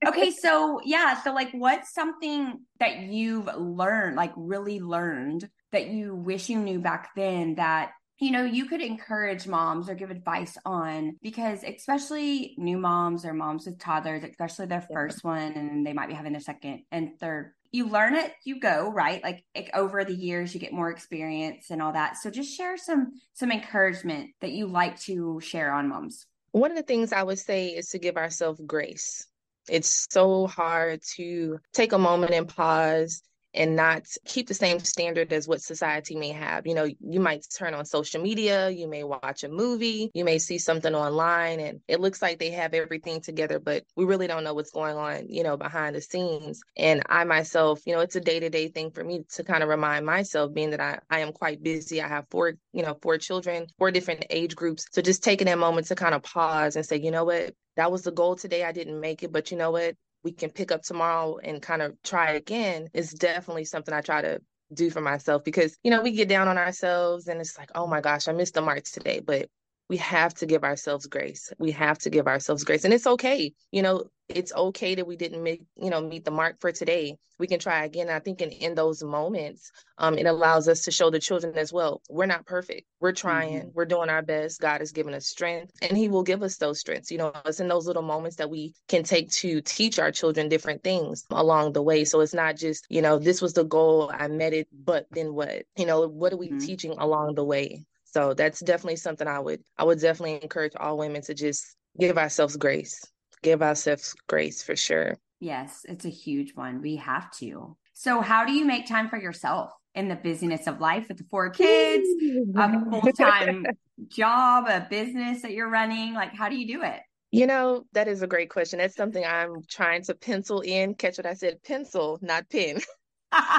okay, 0.06 0.30
so 0.30 0.80
yeah, 0.85 1.20
so 1.23 1.32
like 1.32 1.50
what's 1.52 1.92
something 1.92 2.61
that 2.78 2.99
you've 2.99 3.49
learned, 3.56 4.16
like 4.16 4.32
really 4.37 4.80
learned 4.80 5.49
that 5.73 5.88
you 5.88 6.14
wish 6.14 6.49
you 6.49 6.58
knew 6.58 6.78
back 6.78 7.11
then 7.16 7.56
that 7.56 7.90
you 8.18 8.30
know, 8.30 8.44
you 8.44 8.66
could 8.66 8.80
encourage 8.80 9.46
moms 9.46 9.90
or 9.90 9.94
give 9.94 10.11
advice 10.11 10.56
on 10.64 11.16
because, 11.23 11.62
especially 11.62 12.54
new 12.56 12.78
moms 12.78 13.25
or 13.25 13.35
moms 13.35 13.66
with 13.66 13.78
toddlers, 13.78 14.25
especially 14.25 14.66
their 14.66 14.87
first 14.92 15.23
one, 15.23 15.52
and 15.52 15.87
they 15.87 15.92
might 15.92 16.08
be 16.08 16.14
having 16.14 16.32
their 16.32 16.40
second 16.40 16.82
and 16.90 17.18
third. 17.20 17.52
You 17.73 17.88
learn 17.88 18.14
it, 18.14 18.32
you 18.44 18.58
go 18.58 18.90
right. 18.90 19.23
Like, 19.23 19.44
like 19.54 19.70
over 19.75 20.02
the 20.04 20.14
years, 20.14 20.54
you 20.54 20.61
get 20.61 20.73
more 20.73 20.90
experience 20.90 21.70
and 21.70 21.82
all 21.82 21.92
that. 21.92 22.16
So, 22.16 22.30
just 22.30 22.56
share 22.56 22.78
some 22.78 23.12
some 23.35 23.52
encouragement 23.52 24.30
that 24.40 24.52
you 24.52 24.66
like 24.66 24.99
to 25.02 25.40
share 25.40 25.73
on 25.73 25.88
moms. 25.88 26.26
One 26.52 26.70
of 26.70 26.76
the 26.78 26.82
things 26.82 27.12
I 27.12 27.23
would 27.23 27.38
say 27.38 27.68
is 27.68 27.90
to 27.90 27.99
give 27.99 28.16
ourselves 28.16 28.61
grace. 28.66 29.26
It's 29.68 30.06
so 30.11 30.46
hard 30.46 31.02
to 31.16 31.58
take 31.75 31.92
a 31.92 31.99
moment 31.99 32.32
and 32.32 32.49
pause 32.49 33.20
and 33.56 33.75
not 33.75 34.06
keep 34.26 34.46
the 34.46 34.54
same 34.54 34.78
standard 34.78 35.32
as 35.32 35.48
what 35.48 35.62
society 35.62 36.14
may 36.14 36.28
have. 36.28 36.66
You 36.66 36.75
know, 36.75 36.86
you 37.00 37.20
might 37.20 37.44
turn 37.56 37.75
on 37.75 37.84
social 37.84 38.22
media, 38.22 38.70
you 38.70 38.86
may 38.88 39.02
watch 39.02 39.42
a 39.44 39.48
movie, 39.48 40.10
you 40.14 40.25
may 40.25 40.38
see 40.38 40.58
something 40.58 40.94
online, 40.94 41.60
and 41.60 41.80
it 41.88 42.00
looks 42.00 42.22
like 42.22 42.38
they 42.38 42.50
have 42.50 42.75
everything 42.75 43.20
together, 43.20 43.58
but 43.58 43.84
we 43.96 44.04
really 44.04 44.26
don't 44.26 44.44
know 44.44 44.54
what's 44.54 44.70
going 44.70 44.96
on, 44.96 45.26
you 45.28 45.42
know, 45.42 45.56
behind 45.56 45.96
the 45.96 46.00
scenes. 46.00 46.60
And 46.76 47.02
I 47.08 47.25
myself, 47.25 47.80
you 47.86 47.94
know, 47.94 48.00
it's 48.00 48.16
a 48.16 48.20
day 48.20 48.38
to 48.40 48.50
day 48.50 48.68
thing 48.68 48.90
for 48.90 49.02
me 49.02 49.25
to 49.34 49.44
kind 49.44 49.62
of 49.62 49.68
remind 49.68 50.06
myself, 50.06 50.52
being 50.52 50.70
that 50.70 50.80
I, 50.80 50.98
I 51.10 51.20
am 51.20 51.32
quite 51.32 51.62
busy. 51.62 52.02
I 52.02 52.08
have 52.08 52.26
four, 52.30 52.54
you 52.72 52.82
know, 52.82 52.98
four 53.02 53.18
children, 53.18 53.66
four 53.78 53.90
different 53.90 54.26
age 54.30 54.54
groups. 54.54 54.86
So 54.92 55.02
just 55.02 55.25
taking 55.25 55.46
that 55.46 55.58
moment 55.58 55.86
to 55.88 55.94
kind 55.94 56.14
of 56.14 56.22
pause 56.22 56.76
and 56.76 56.84
say, 56.84 56.98
you 56.98 57.10
know 57.10 57.25
what, 57.25 57.54
that 57.76 57.90
was 57.90 58.02
the 58.02 58.12
goal 58.12 58.36
today. 58.36 58.64
I 58.64 58.72
didn't 58.72 59.00
make 59.00 59.22
it, 59.22 59.32
but 59.32 59.50
you 59.50 59.56
know 59.56 59.70
what? 59.70 59.94
We 60.26 60.33
can 60.33 60.50
pick 60.50 60.73
up 60.73 60.83
tomorrow 60.83 61.38
and 61.38 61.62
kind 61.62 61.80
of 61.80 61.95
try 62.02 62.33
again 62.33 62.88
is 62.92 63.12
definitely 63.12 63.64
something 63.64 63.95
I 63.95 64.00
try 64.00 64.23
to 64.23 64.40
do 64.75 64.90
for 64.90 65.00
myself 65.00 65.45
because 65.45 65.78
you 65.85 65.90
know 65.92 66.02
we 66.02 66.11
get 66.11 66.28
down 66.28 66.49
on 66.49 66.59
ourselves 66.59 67.28
and 67.28 67.40
it's 67.40 67.56
like 67.56 67.71
oh 67.76 67.87
my 67.87 68.00
gosh 68.00 68.26
I 68.26 68.33
missed 68.33 68.54
the 68.54 68.61
mark 68.61 68.83
today 68.83 69.21
but 69.25 69.49
we 69.88 69.96
have 69.98 70.34
to 70.34 70.46
give 70.46 70.64
ourselves 70.64 71.06
grace. 71.06 71.52
We 71.58 71.70
have 71.72 71.98
to 71.98 72.10
give 72.10 72.26
ourselves 72.26 72.64
grace. 72.64 72.84
And 72.84 72.92
it's 72.92 73.06
okay. 73.06 73.52
You 73.70 73.82
know, 73.82 74.04
it's 74.28 74.52
okay 74.52 74.96
that 74.96 75.06
we 75.06 75.14
didn't 75.16 75.42
make, 75.42 75.62
you 75.76 75.90
know, 75.90 76.00
meet 76.00 76.24
the 76.24 76.32
mark 76.32 76.60
for 76.60 76.72
today. 76.72 77.16
We 77.38 77.46
can 77.46 77.60
try 77.60 77.84
again. 77.84 78.08
I 78.08 78.18
think 78.18 78.40
in, 78.40 78.50
in 78.50 78.74
those 78.74 79.04
moments, 79.04 79.70
um, 79.98 80.18
it 80.18 80.26
allows 80.26 80.68
us 80.68 80.82
to 80.82 80.90
show 80.90 81.10
the 81.10 81.20
children 81.20 81.56
as 81.56 81.72
well. 81.72 82.00
We're 82.08 82.26
not 82.26 82.46
perfect. 82.46 82.88
We're 83.00 83.12
trying. 83.12 83.60
Mm-hmm. 83.60 83.68
We're 83.74 83.84
doing 83.84 84.08
our 84.08 84.22
best. 84.22 84.60
God 84.60 84.80
has 84.80 84.90
given 84.90 85.14
us 85.14 85.26
strength 85.26 85.72
and 85.82 85.96
He 85.96 86.08
will 86.08 86.24
give 86.24 86.42
us 86.42 86.56
those 86.56 86.80
strengths. 86.80 87.10
You 87.10 87.18
know, 87.18 87.32
it's 87.44 87.60
in 87.60 87.68
those 87.68 87.86
little 87.86 88.02
moments 88.02 88.36
that 88.36 88.50
we 88.50 88.74
can 88.88 89.04
take 89.04 89.30
to 89.32 89.60
teach 89.60 89.98
our 89.98 90.10
children 90.10 90.48
different 90.48 90.82
things 90.82 91.24
along 91.30 91.74
the 91.74 91.82
way. 91.82 92.04
So 92.04 92.20
it's 92.20 92.34
not 92.34 92.56
just, 92.56 92.86
you 92.88 93.02
know, 93.02 93.18
this 93.18 93.40
was 93.40 93.52
the 93.52 93.64
goal, 93.64 94.10
I 94.12 94.26
met 94.28 94.54
it, 94.54 94.66
but 94.72 95.06
then 95.12 95.34
what? 95.34 95.66
You 95.76 95.86
know, 95.86 96.08
what 96.08 96.32
are 96.32 96.38
we 96.38 96.48
mm-hmm. 96.48 96.58
teaching 96.58 96.94
along 96.98 97.34
the 97.34 97.44
way? 97.44 97.84
So 98.16 98.32
that's 98.32 98.61
definitely 98.61 98.96
something 98.96 99.28
I 99.28 99.38
would 99.38 99.61
I 99.76 99.85
would 99.85 100.00
definitely 100.00 100.40
encourage 100.42 100.73
all 100.80 100.96
women 100.96 101.20
to 101.20 101.35
just 101.35 101.76
give 102.00 102.16
ourselves 102.16 102.56
grace. 102.56 103.04
Give 103.42 103.62
ourselves 103.62 104.14
grace 104.26 104.62
for 104.62 104.75
sure. 104.75 105.18
Yes, 105.38 105.85
it's 105.87 106.06
a 106.06 106.08
huge 106.08 106.54
one. 106.54 106.80
We 106.80 106.96
have 106.96 107.30
to. 107.32 107.76
So 107.92 108.23
how 108.23 108.46
do 108.46 108.52
you 108.52 108.64
make 108.64 108.87
time 108.87 109.11
for 109.11 109.18
yourself 109.18 109.70
in 109.94 110.08
the 110.08 110.16
busyness 110.16 110.66
of 110.66 110.80
life 110.80 111.08
with 111.08 111.18
the 111.18 111.25
four 111.30 111.50
kids, 111.50 112.08
a 112.56 112.85
full-time 112.90 113.66
job, 114.08 114.64
a 114.66 114.87
business 114.88 115.42
that 115.42 115.52
you're 115.52 115.68
running? 115.68 116.14
Like 116.14 116.35
how 116.35 116.49
do 116.49 116.56
you 116.56 116.66
do 116.66 116.85
it? 116.85 117.02
You 117.32 117.46
know, 117.46 117.85
that 117.92 118.08
is 118.08 118.23
a 118.23 118.26
great 118.26 118.49
question. 118.49 118.78
That's 118.78 118.96
something 118.96 119.26
I'm 119.26 119.56
trying 119.68 120.04
to 120.04 120.14
pencil 120.14 120.62
in. 120.62 120.94
Catch 120.94 121.18
what 121.18 121.26
I 121.26 121.35
said, 121.35 121.62
pencil, 121.62 122.18
not 122.23 122.49
pen. 122.49 122.80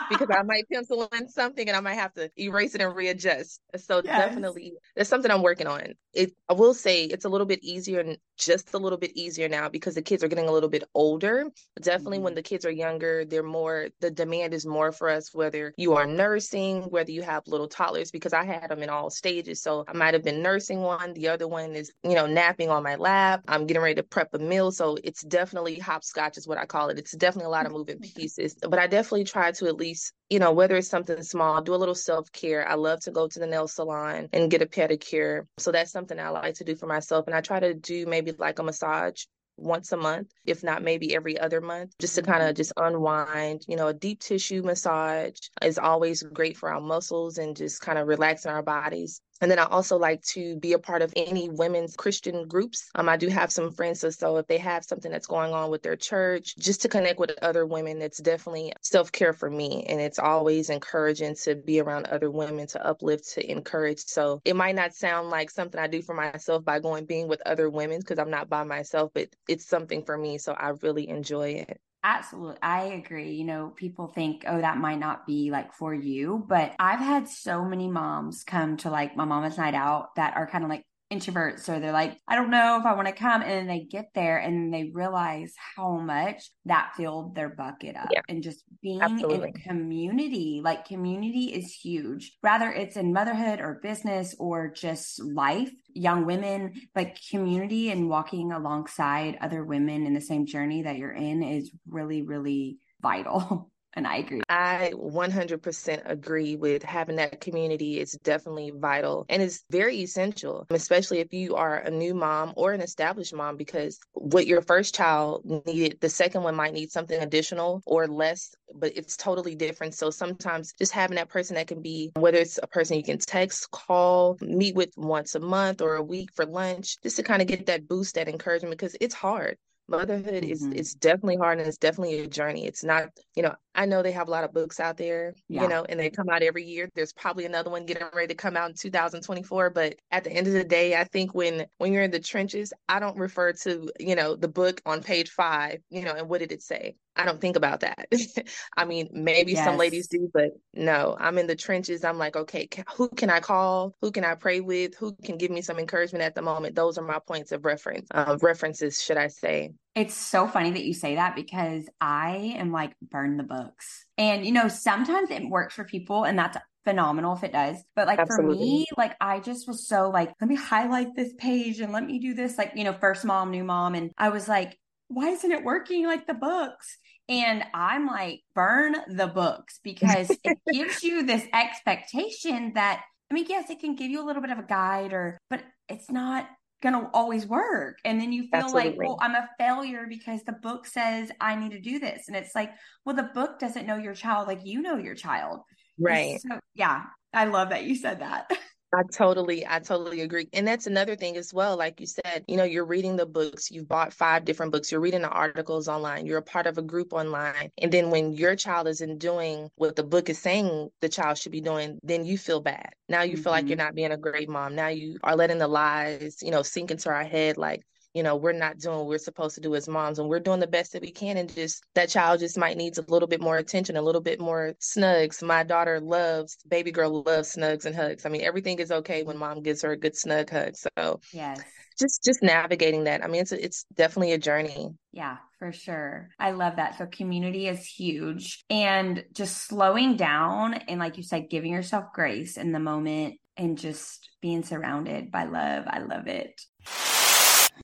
because 0.10 0.30
I 0.30 0.44
might 0.44 0.70
pencil 0.72 1.08
in 1.14 1.30
something 1.30 1.68
and 1.68 1.76
I 1.76 1.80
might 1.80 1.96
have 1.96 2.14
to 2.14 2.30
erase 2.40 2.76
it 2.76 2.82
and 2.82 2.96
readjust. 2.96 3.62
So 3.78 4.02
yes. 4.04 4.30
definitely 4.30 4.74
that's 4.96 5.10
something 5.10 5.32
I'm 5.32 5.44
working 5.44 5.68
on. 5.68 5.94
It 6.14 6.34
I 6.50 6.54
will 6.54 6.74
say 6.74 7.06
it's 7.06 7.26
a 7.26 7.30
little 7.30 7.48
bit 7.48 7.64
easier 7.64 8.00
and 8.00 8.18
just 8.38 8.74
a 8.74 8.78
little 8.78 8.98
bit 8.98 9.12
easier 9.16 9.50
now 9.50 9.68
because 9.70 9.96
the 9.96 10.02
kids 10.02 10.24
are 10.24 10.28
getting 10.28 10.48
a 10.48 10.52
little 10.52 10.70
bit 10.70 10.84
older. 10.94 11.50
Definitely 11.82 12.18
mm-hmm. 12.18 12.26
when 12.26 12.36
the 12.36 12.42
kids 12.42 12.66
are 12.66 12.72
younger, 12.72 13.26
they're 13.26 13.44
more 13.44 13.90
the 14.02 14.12
demand 14.12 14.54
is 14.54 14.66
more 14.66 14.92
for 14.92 15.10
us 15.10 15.34
whether 15.34 15.74
you 15.78 15.94
are 15.94 16.06
nursing, 16.06 16.84
whether 16.84 17.12
you 17.12 17.22
have 17.22 17.44
little 17.48 17.68
toddlers 17.68 18.12
because 18.12 18.34
I 18.34 18.46
had 18.46 18.70
them 18.70 18.84
in 18.84 18.90
all 18.90 19.10
stages. 19.10 19.62
So 19.62 19.86
I 19.88 19.94
might 19.94 20.14
have 20.14 20.24
been 20.24 20.42
nursing 20.42 20.82
one, 20.82 21.14
the 21.14 21.30
other 21.30 21.48
one 21.48 21.76
is, 21.76 21.92
you 22.04 22.16
know, 22.16 22.26
napping 22.26 22.70
on 22.70 22.84
my 22.84 22.96
lap. 22.96 23.44
I'm 23.48 23.66
getting 23.66 23.84
ready 23.84 23.96
to 23.96 24.04
prep 24.04 24.34
a 24.34 24.40
meal, 24.40 24.72
so 24.72 24.98
it's 25.04 25.24
definitely 25.24 25.80
hopscotch 25.80 26.38
is 26.38 26.48
what 26.48 26.58
I 26.58 26.66
call 26.66 26.90
it. 26.90 27.00
It's 27.00 27.16
definitely 27.16 27.48
a 27.48 27.50
lot 27.50 27.66
of 27.66 27.72
moving 27.72 28.00
pieces, 28.16 28.56
but 28.56 28.80
I 28.80 28.88
definitely 28.88 29.26
try 29.26 29.52
to 29.52 29.67
at 29.68 29.76
least, 29.76 30.14
you 30.30 30.40
know, 30.40 30.52
whether 30.52 30.76
it's 30.76 30.90
something 30.90 31.22
small, 31.24 31.62
do 31.62 31.76
a 31.76 31.78
little 31.78 31.96
self 31.96 32.32
care. 32.32 32.68
I 32.68 32.76
love 32.76 33.00
to 33.02 33.12
go 33.12 33.28
to 33.28 33.40
the 33.40 33.48
nail 33.48 33.68
salon 33.68 34.30
and 34.34 34.52
get 34.52 34.62
a 34.62 34.66
pedicure. 34.66 35.48
So 35.58 35.72
that's 35.72 35.92
something 35.92 36.20
I 36.20 36.30
like 36.30 36.56
to 36.56 36.64
do 36.64 36.76
for 36.76 36.88
myself. 36.88 37.28
And 37.28 37.36
I 37.36 37.42
try 37.42 37.60
to 37.60 37.74
do 37.74 38.06
maybe 38.06 38.32
like 38.32 38.60
a 38.60 38.64
massage 38.64 39.24
once 39.58 39.92
a 39.92 39.98
month, 39.98 40.32
if 40.46 40.64
not 40.64 40.84
maybe 40.84 41.16
every 41.16 41.40
other 41.40 41.60
month, 41.62 41.94
just 42.00 42.16
to 42.16 42.22
kind 42.22 42.44
of 42.44 42.50
mm-hmm. 42.50 42.58
just 42.58 42.74
unwind. 42.78 43.66
You 43.68 43.76
know, 43.76 43.88
a 43.88 43.94
deep 43.94 44.20
tissue 44.20 44.62
massage 44.62 45.38
is 45.62 45.78
always 45.78 46.24
great 46.24 46.58
for 46.58 46.72
our 46.72 46.82
muscles 46.82 47.38
and 47.38 47.56
just 47.56 47.82
kind 47.82 47.98
of 47.98 48.08
relaxing 48.08 48.52
our 48.52 48.64
bodies. 48.64 49.22
And 49.42 49.52
then 49.52 49.60
I 49.60 49.66
also 49.66 49.98
like 49.98 50.24
to 50.34 50.56
be 50.58 50.74
a 50.74 50.80
part 50.80 51.02
of 51.02 51.14
any 51.16 51.50
women's 51.50 51.96
Christian 51.96 52.48
groups. 52.48 52.90
Um, 52.96 53.10
I 53.10 53.18
do 53.18 53.28
have 53.28 53.52
some 53.52 53.72
friends, 53.72 54.00
so, 54.00 54.10
so 54.10 54.38
if 54.38 54.48
they 54.48 54.58
have 54.58 54.84
something 54.84 55.12
that's 55.12 55.28
going 55.28 55.54
on 55.54 55.70
with 55.70 55.84
their 55.84 55.96
church, 55.96 56.56
just 56.58 56.82
to 56.82 56.90
connect 56.90 57.20
with 57.20 57.32
other 57.42 57.66
women, 57.66 58.02
it's 58.02 58.20
definitely 58.20 58.74
self 58.82 59.12
care 59.12 59.34
for 59.34 59.50
me. 59.50 59.86
And 59.88 60.02
it's 60.02 60.20
always 60.20 60.70
encouraging 60.70 61.36
to 61.44 61.56
be 61.56 61.80
around 61.80 62.08
other 62.08 62.32
women 62.32 62.68
to 62.68 62.86
uplift, 62.86 63.34
to 63.34 63.52
encourage. 63.52 64.00
So 64.00 64.42
it 64.46 64.56
might 64.56 64.76
not 64.76 64.94
sound 64.94 65.30
like 65.30 65.52
something 65.52 65.80
I 65.80 65.88
do 65.88 66.02
for 66.02 66.16
myself 66.16 66.66
by 66.66 66.80
going 66.80 67.06
being 67.06 67.28
with 67.28 67.42
other 67.46 67.70
women 67.70 68.00
because 68.00 68.20
I'm 68.20 68.32
not 68.32 68.50
by 68.50 68.64
myself, 68.64 69.12
but 69.14 69.30
it's 69.48 69.66
something 69.66 70.04
for 70.04 70.18
me. 70.18 70.38
So 70.38 70.54
I 70.54 70.70
really 70.82 71.08
enjoy 71.10 71.66
it. 71.68 71.80
Absolutely. 72.04 72.58
I 72.62 72.84
agree. 72.86 73.34
You 73.34 73.44
know, 73.44 73.74
people 73.76 74.08
think, 74.08 74.46
oh, 74.48 74.62
that 74.62 74.78
might 74.78 75.00
not 75.00 75.26
be 75.26 75.52
like 75.52 75.74
for 75.74 75.94
you. 75.94 76.44
But 76.48 76.74
I've 76.80 77.00
had 77.00 77.28
so 77.28 77.66
many 77.66 77.90
moms 77.90 78.44
come 78.44 78.78
to 78.78 78.90
like 78.90 79.16
my 79.18 79.26
mama's 79.26 79.58
night 79.58 79.74
out 79.74 80.16
that 80.16 80.36
are 80.38 80.48
kind 80.48 80.64
of 80.64 80.70
like, 80.70 80.84
introverts 81.12 81.62
so 81.62 81.80
they're 81.80 81.94
like 81.94 82.18
i 82.28 82.36
don't 82.36 82.50
know 82.50 82.78
if 82.78 82.86
i 82.86 82.94
want 82.94 83.08
to 83.08 83.14
come 83.14 83.42
and 83.42 83.52
then 83.52 83.68
they 83.68 83.80
get 83.80 84.10
there 84.14 84.40
and 84.40 84.74
they 84.74 84.92
realize 84.94 85.54
how 85.76 85.98
much 85.98 86.52
that 86.66 86.92
filled 86.98 87.34
their 87.34 87.48
bucket 87.48 87.96
up 87.96 88.10
yeah. 88.12 88.20
and 88.28 88.44
just 88.44 88.64
being 88.82 89.02
Absolutely. 89.02 89.48
in 89.48 89.54
community 89.54 90.60
like 90.62 90.86
community 90.86 91.46
is 91.46 91.72
huge 91.72 92.38
rather 92.44 92.70
it's 92.70 92.98
in 92.98 93.14
motherhood 93.14 93.62
or 93.62 93.80
business 93.82 94.36
or 94.38 94.68
just 94.68 95.24
life 95.24 95.72
young 95.94 96.26
women 96.26 96.74
like 96.94 97.18
community 97.30 97.90
and 97.90 98.10
walking 98.10 98.52
alongside 98.52 99.38
other 99.40 99.64
women 99.64 100.06
in 100.06 100.14
the 100.14 100.20
same 100.20 100.46
journey 100.46 100.82
that 100.82 100.98
you're 100.98 101.14
in 101.14 101.42
is 101.42 101.72
really 101.88 102.22
really 102.22 102.80
vital 103.02 103.72
And 103.98 104.06
I 104.06 104.18
agree. 104.18 104.42
I 104.48 104.92
100% 104.96 106.02
agree 106.06 106.56
with 106.56 106.84
having 106.84 107.16
that 107.16 107.42
community. 107.42 108.00
It's 108.00 108.16
definitely 108.20 108.72
vital 108.76 109.26
and 109.28 109.42
it's 109.42 109.64
very 109.72 109.98
essential, 109.98 110.68
especially 110.70 111.18
if 111.18 111.34
you 111.34 111.56
are 111.56 111.80
a 111.80 111.90
new 111.90 112.14
mom 112.14 112.54
or 112.56 112.74
an 112.74 112.82
established 112.82 113.34
mom, 113.34 113.58
because 113.58 113.98
what 114.14 114.46
your 114.46 114.62
first 114.62 114.94
child 114.94 115.42
needed, 115.66 115.98
the 116.00 116.10
second 116.10 116.44
one 116.44 116.54
might 116.54 116.74
need 116.74 116.92
something 116.92 117.20
additional 117.20 117.82
or 117.88 118.08
less, 118.08 118.54
but 118.76 118.96
it's 118.96 119.18
totally 119.18 119.56
different. 119.56 119.96
So 119.96 120.12
sometimes 120.12 120.74
just 120.78 120.92
having 120.92 121.16
that 121.16 121.30
person 121.30 121.56
that 121.56 121.66
can 121.66 121.82
be, 121.82 122.12
whether 122.18 122.38
it's 122.38 122.60
a 122.62 122.68
person 122.68 122.98
you 122.98 123.04
can 123.04 123.18
text, 123.18 123.72
call, 123.72 124.38
meet 124.42 124.76
with 124.76 124.92
once 124.96 125.34
a 125.34 125.40
month 125.40 125.82
or 125.82 125.96
a 125.96 126.04
week 126.04 126.30
for 126.36 126.46
lunch, 126.46 126.98
just 127.02 127.16
to 127.16 127.24
kind 127.24 127.42
of 127.42 127.48
get 127.48 127.66
that 127.66 127.88
boost, 127.88 128.14
that 128.14 128.30
encouragement, 128.30 128.78
because 128.78 128.96
it's 129.02 129.16
hard 129.16 129.58
Motherhood 129.90 130.44
mm-hmm. 130.44 130.52
is 130.52 130.64
it's 130.64 130.94
definitely 130.94 131.38
hard 131.38 131.60
and 131.60 131.68
it's 131.68 131.78
definitely 131.78 132.20
a 132.20 132.28
journey. 132.28 132.66
It's 132.66 132.84
not, 132.84 133.10
you 133.36 133.44
know, 133.44 133.56
I 133.78 133.86
know 133.86 134.02
they 134.02 134.12
have 134.12 134.28
a 134.28 134.32
lot 134.32 134.44
of 134.44 134.52
books 134.52 134.80
out 134.80 134.98
there, 134.98 135.36
yeah. 135.48 135.62
you 135.62 135.68
know, 135.70 135.86
and 135.88 136.00
they 136.00 136.10
come 136.10 136.30
out 136.30 136.42
every 136.42 136.66
year. 136.66 136.90
There's 136.96 137.14
probably 137.14 137.46
another 137.46 137.70
one 137.70 137.86
getting 137.86 138.08
ready 138.12 138.28
to 138.30 138.36
come 138.36 138.58
out 138.58 138.70
in 138.70 138.76
2024. 138.76 139.70
But 139.70 139.96
at 140.10 140.24
the 140.24 140.32
end 140.32 140.48
of 140.48 140.54
the 140.54 140.64
day, 140.64 141.00
I 141.00 141.04
think 141.04 141.36
when 141.36 141.68
when 141.78 141.94
you're 141.94 142.02
in 142.02 142.12
the 142.12 142.20
trenches, 142.20 142.74
I 142.90 143.00
don't 143.00 143.18
refer 143.18 143.54
to, 143.54 143.90
you 144.00 144.16
know, 144.16 144.36
the 144.36 144.48
book 144.48 144.82
on 144.88 145.04
page 145.04 145.30
five, 145.30 145.80
you 145.92 146.02
know, 146.02 146.14
and 146.14 146.28
what 146.28 146.40
did 146.40 146.52
it 146.52 146.64
say? 146.64 146.96
I 147.16 147.26
don't 147.26 147.42
think 147.42 147.56
about 147.56 147.82
that. 147.82 148.08
I 148.78 148.86
mean, 148.86 149.10
maybe 149.12 149.54
yes. 149.54 149.66
some 149.66 149.78
ladies 149.78 150.08
do, 150.08 150.30
but 150.34 150.52
no, 150.74 151.18
I'm 151.20 151.38
in 151.38 151.48
the 151.48 151.56
trenches. 151.56 152.04
I'm 152.04 152.18
like, 152.18 152.36
okay, 152.36 152.70
who 152.96 153.10
can 153.10 153.30
I 153.30 153.40
call? 153.40 153.96
Who 154.02 154.12
can 154.12 154.24
I 154.24 154.36
pray 154.36 154.60
with? 154.60 154.96
Who 154.96 155.16
can 155.24 155.38
give 155.38 155.52
me 155.52 155.62
some 155.62 155.80
encouragement 155.80 156.24
at 156.24 156.36
the 156.36 156.42
moment? 156.42 156.76
Those 156.76 156.98
are 156.98 157.06
my 157.06 157.20
points 157.20 157.52
of 157.52 157.66
reference, 157.66 158.08
uh, 158.12 158.38
references, 158.42 159.02
should 159.02 159.18
I 159.18 159.28
say. 159.28 159.74
It's 159.98 160.14
so 160.14 160.48
funny 160.48 160.70
that 160.70 160.86
you 160.86 160.94
say 160.94 161.16
that 161.16 161.36
because 161.36 161.90
I 162.00 162.56
am 162.60 162.72
like, 162.72 162.94
burn 163.02 163.36
the 163.36 163.44
books. 163.44 164.06
And, 164.16 164.46
you 164.46 164.52
know, 164.52 164.68
sometimes 164.68 165.32
it 165.32 165.50
works 165.50 165.74
for 165.74 165.86
people 165.86 166.24
and 166.24 166.38
that's 166.38 166.56
phenomenal 166.84 167.36
if 167.36 167.44
it 167.44 167.52
does. 167.52 167.78
But 167.96 168.06
like 168.06 168.20
Absolutely. 168.20 168.56
for 168.56 168.62
me, 168.62 168.86
like 168.96 169.16
I 169.20 169.40
just 169.40 169.68
was 169.68 169.88
so 169.88 170.12
like, 170.12 170.32
let 170.40 170.48
me 170.48 170.56
highlight 170.56 171.16
this 171.16 171.34
page 171.40 171.80
and 171.80 171.92
let 171.92 172.06
me 172.06 172.20
do 172.20 172.36
this, 172.36 172.60
like, 172.60 172.74
you 172.76 172.84
know, 172.84 172.94
first 172.94 173.26
mom, 173.26 173.50
new 173.50 173.64
mom. 173.64 173.96
And 173.96 174.12
I 174.20 174.30
was 174.30 174.48
like, 174.48 174.78
why 175.08 175.30
isn't 175.30 175.52
it 175.52 175.64
working 175.64 176.06
like 176.06 176.28
the 176.28 176.36
books? 176.36 177.00
And 177.28 177.64
I'm 177.74 178.06
like, 178.06 178.42
burn 178.54 178.96
the 179.10 179.26
books 179.26 179.80
because 179.84 180.30
it 180.44 180.60
gives 180.72 181.02
you 181.02 181.26
this 181.26 181.48
expectation 181.54 182.74
that, 182.76 183.02
I 183.32 183.34
mean, 183.34 183.48
yes, 183.50 183.72
it 183.72 183.80
can 183.80 183.96
give 183.96 184.12
you 184.12 184.24
a 184.24 184.28
little 184.28 184.44
bit 184.44 184.52
of 184.52 184.60
a 184.60 184.64
guide 184.64 185.12
or, 185.12 185.40
but 185.50 185.64
it's 185.90 186.12
not 186.12 186.48
going 186.82 186.94
to 186.94 187.10
always 187.14 187.46
work. 187.46 187.98
And 188.06 188.22
then 188.22 188.32
you 188.32 188.44
feel 188.44 188.62
Absolutely. 188.62 188.92
like, 188.92 189.00
well, 189.00 189.18
I'm 189.22 189.36
a 189.36 189.50
failure 189.58 190.06
because 190.08 190.44
the 190.44 190.54
book 190.54 190.86
says 190.86 191.32
I 191.42 191.56
need 191.56 191.72
to 191.72 191.80
do 191.80 192.00
this. 192.00 192.28
And 192.28 192.36
it's 192.36 192.54
like, 192.54 192.72
well, 193.06 193.16
the 193.16 193.30
book 193.34 193.60
doesn't 193.60 193.88
know 193.88 193.98
your 193.98 194.14
child 194.14 194.48
like 194.48 194.62
you 194.64 194.82
know 194.82 194.98
your 194.98 195.16
child. 195.16 195.62
Right. 196.00 196.40
So, 196.42 196.60
yeah. 196.76 197.04
I 197.34 197.46
love 197.46 197.70
that 197.70 197.84
you 197.84 197.96
said 197.96 198.22
that. 198.22 198.52
I 198.94 199.02
totally, 199.12 199.68
I 199.68 199.80
totally 199.80 200.22
agree. 200.22 200.48
And 200.54 200.66
that's 200.66 200.88
another 200.88 201.18
thing 201.18 201.36
as 201.36 201.54
well. 201.54 201.76
Like 201.78 202.00
you 202.00 202.08
said, 202.08 202.46
you 202.48 202.56
know, 202.56 202.64
you're 202.64 202.86
reading 202.86 203.18
the 203.18 203.26
books, 203.26 203.70
you've 203.70 203.88
bought 203.88 204.14
five 204.14 204.46
different 204.46 204.72
books, 204.72 204.92
you're 204.92 205.02
reading 205.02 205.24
the 205.24 205.30
articles 205.30 205.90
online, 205.90 206.26
you're 206.26 206.38
a 206.38 206.44
part 206.44 206.68
of 206.68 206.78
a 206.78 206.82
group 206.82 207.12
online. 207.12 207.70
And 207.80 207.92
then 207.92 208.12
when 208.12 208.32
your 208.32 208.56
child 208.56 208.88
isn't 208.88 209.20
doing 209.20 209.70
what 209.76 209.98
the 209.98 210.06
book 210.06 210.30
is 210.30 210.40
saying 210.40 210.90
the 211.02 211.10
child 211.10 211.38
should 211.38 211.52
be 211.52 211.60
doing, 211.60 212.00
then 212.02 212.24
you 212.24 212.38
feel 212.38 212.62
bad. 212.62 212.94
Now 213.10 213.24
you 213.24 213.34
mm-hmm. 213.34 213.44
feel 213.44 213.52
like 213.52 213.68
you're 213.68 213.78
mm-hmm. 213.78 213.88
not 213.88 213.96
being 213.96 214.12
a 214.14 214.18
great 214.18 214.48
mom. 214.48 214.74
Now 214.74 214.88
you 214.88 215.18
are 215.22 215.36
letting 215.36 215.58
the 215.58 215.68
lies, 215.68 216.38
you 216.42 216.52
know, 216.52 216.62
sink 216.62 216.90
into 216.90 217.10
our 217.10 217.26
head 217.26 217.58
like, 217.58 217.84
you 218.18 218.24
know, 218.24 218.36
we're 218.36 218.52
not 218.52 218.80
doing 218.80 218.98
what 218.98 219.06
we're 219.06 219.20
supposed 219.20 219.54
to 219.54 219.62
do 219.62 219.76
as 219.76 219.88
moms 219.88 220.18
and 220.18 220.28
we're 220.28 220.40
doing 220.40 220.60
the 220.60 220.66
best 220.66 220.92
that 220.94 221.04
we 221.04 221.12
can. 221.12 221.38
And 221.38 221.54
just 221.54 221.84
that 221.94 222.10
child 222.10 222.40
just 222.40 222.58
might 222.58 222.76
needs 222.76 222.98
a 222.98 223.06
little 223.08 223.28
bit 223.28 223.40
more 223.40 223.58
attention, 223.58 223.96
a 223.96 224.02
little 224.02 224.22
bit 224.22 224.42
more 224.42 224.74
snugs. 224.82 225.44
My 225.44 225.62
daughter 225.62 226.00
loves, 226.00 226.58
baby 226.68 226.92
girl 226.92 227.22
loves 227.22 227.56
snugs 227.56 227.86
and 227.86 227.96
hugs. 227.96 228.26
I 228.26 228.30
mean, 228.30 228.42
everything 228.42 228.80
is 228.80 228.92
okay 228.92 229.22
when 229.22 229.38
mom 229.38 229.62
gives 229.62 229.84
her 229.84 229.92
a 229.92 229.98
good 229.98 230.18
snug 230.18 230.50
hug. 230.50 230.76
So, 230.76 231.20
yes. 231.32 231.62
Just 232.00 232.24
just 232.24 232.42
navigating 232.42 233.04
that. 233.04 233.24
I 233.24 233.28
mean, 233.28 233.42
it's 233.42 233.52
it's 233.52 233.86
definitely 233.96 234.34
a 234.34 234.40
journey. 234.40 234.90
Yeah, 235.12 235.38
for 235.60 235.72
sure. 235.72 236.30
I 236.40 236.52
love 236.52 236.78
that. 236.78 236.98
So 236.98 237.06
community 237.06 237.68
is 237.68 237.86
huge 237.86 238.64
and 238.68 239.24
just 239.32 239.68
slowing 239.68 240.16
down 240.16 240.74
and 240.74 241.00
like 241.00 241.18
you 241.18 241.24
said 241.24 241.52
giving 241.52 241.72
yourself 241.72 242.06
grace 242.16 242.58
in 242.58 242.72
the 242.72 242.80
moment 242.80 243.36
and 243.58 243.78
just 243.78 244.30
being 244.42 244.64
surrounded 244.64 245.32
by 245.32 245.46
love. 245.46 245.86
I 245.88 246.00
love 246.00 246.28
it. 246.28 246.60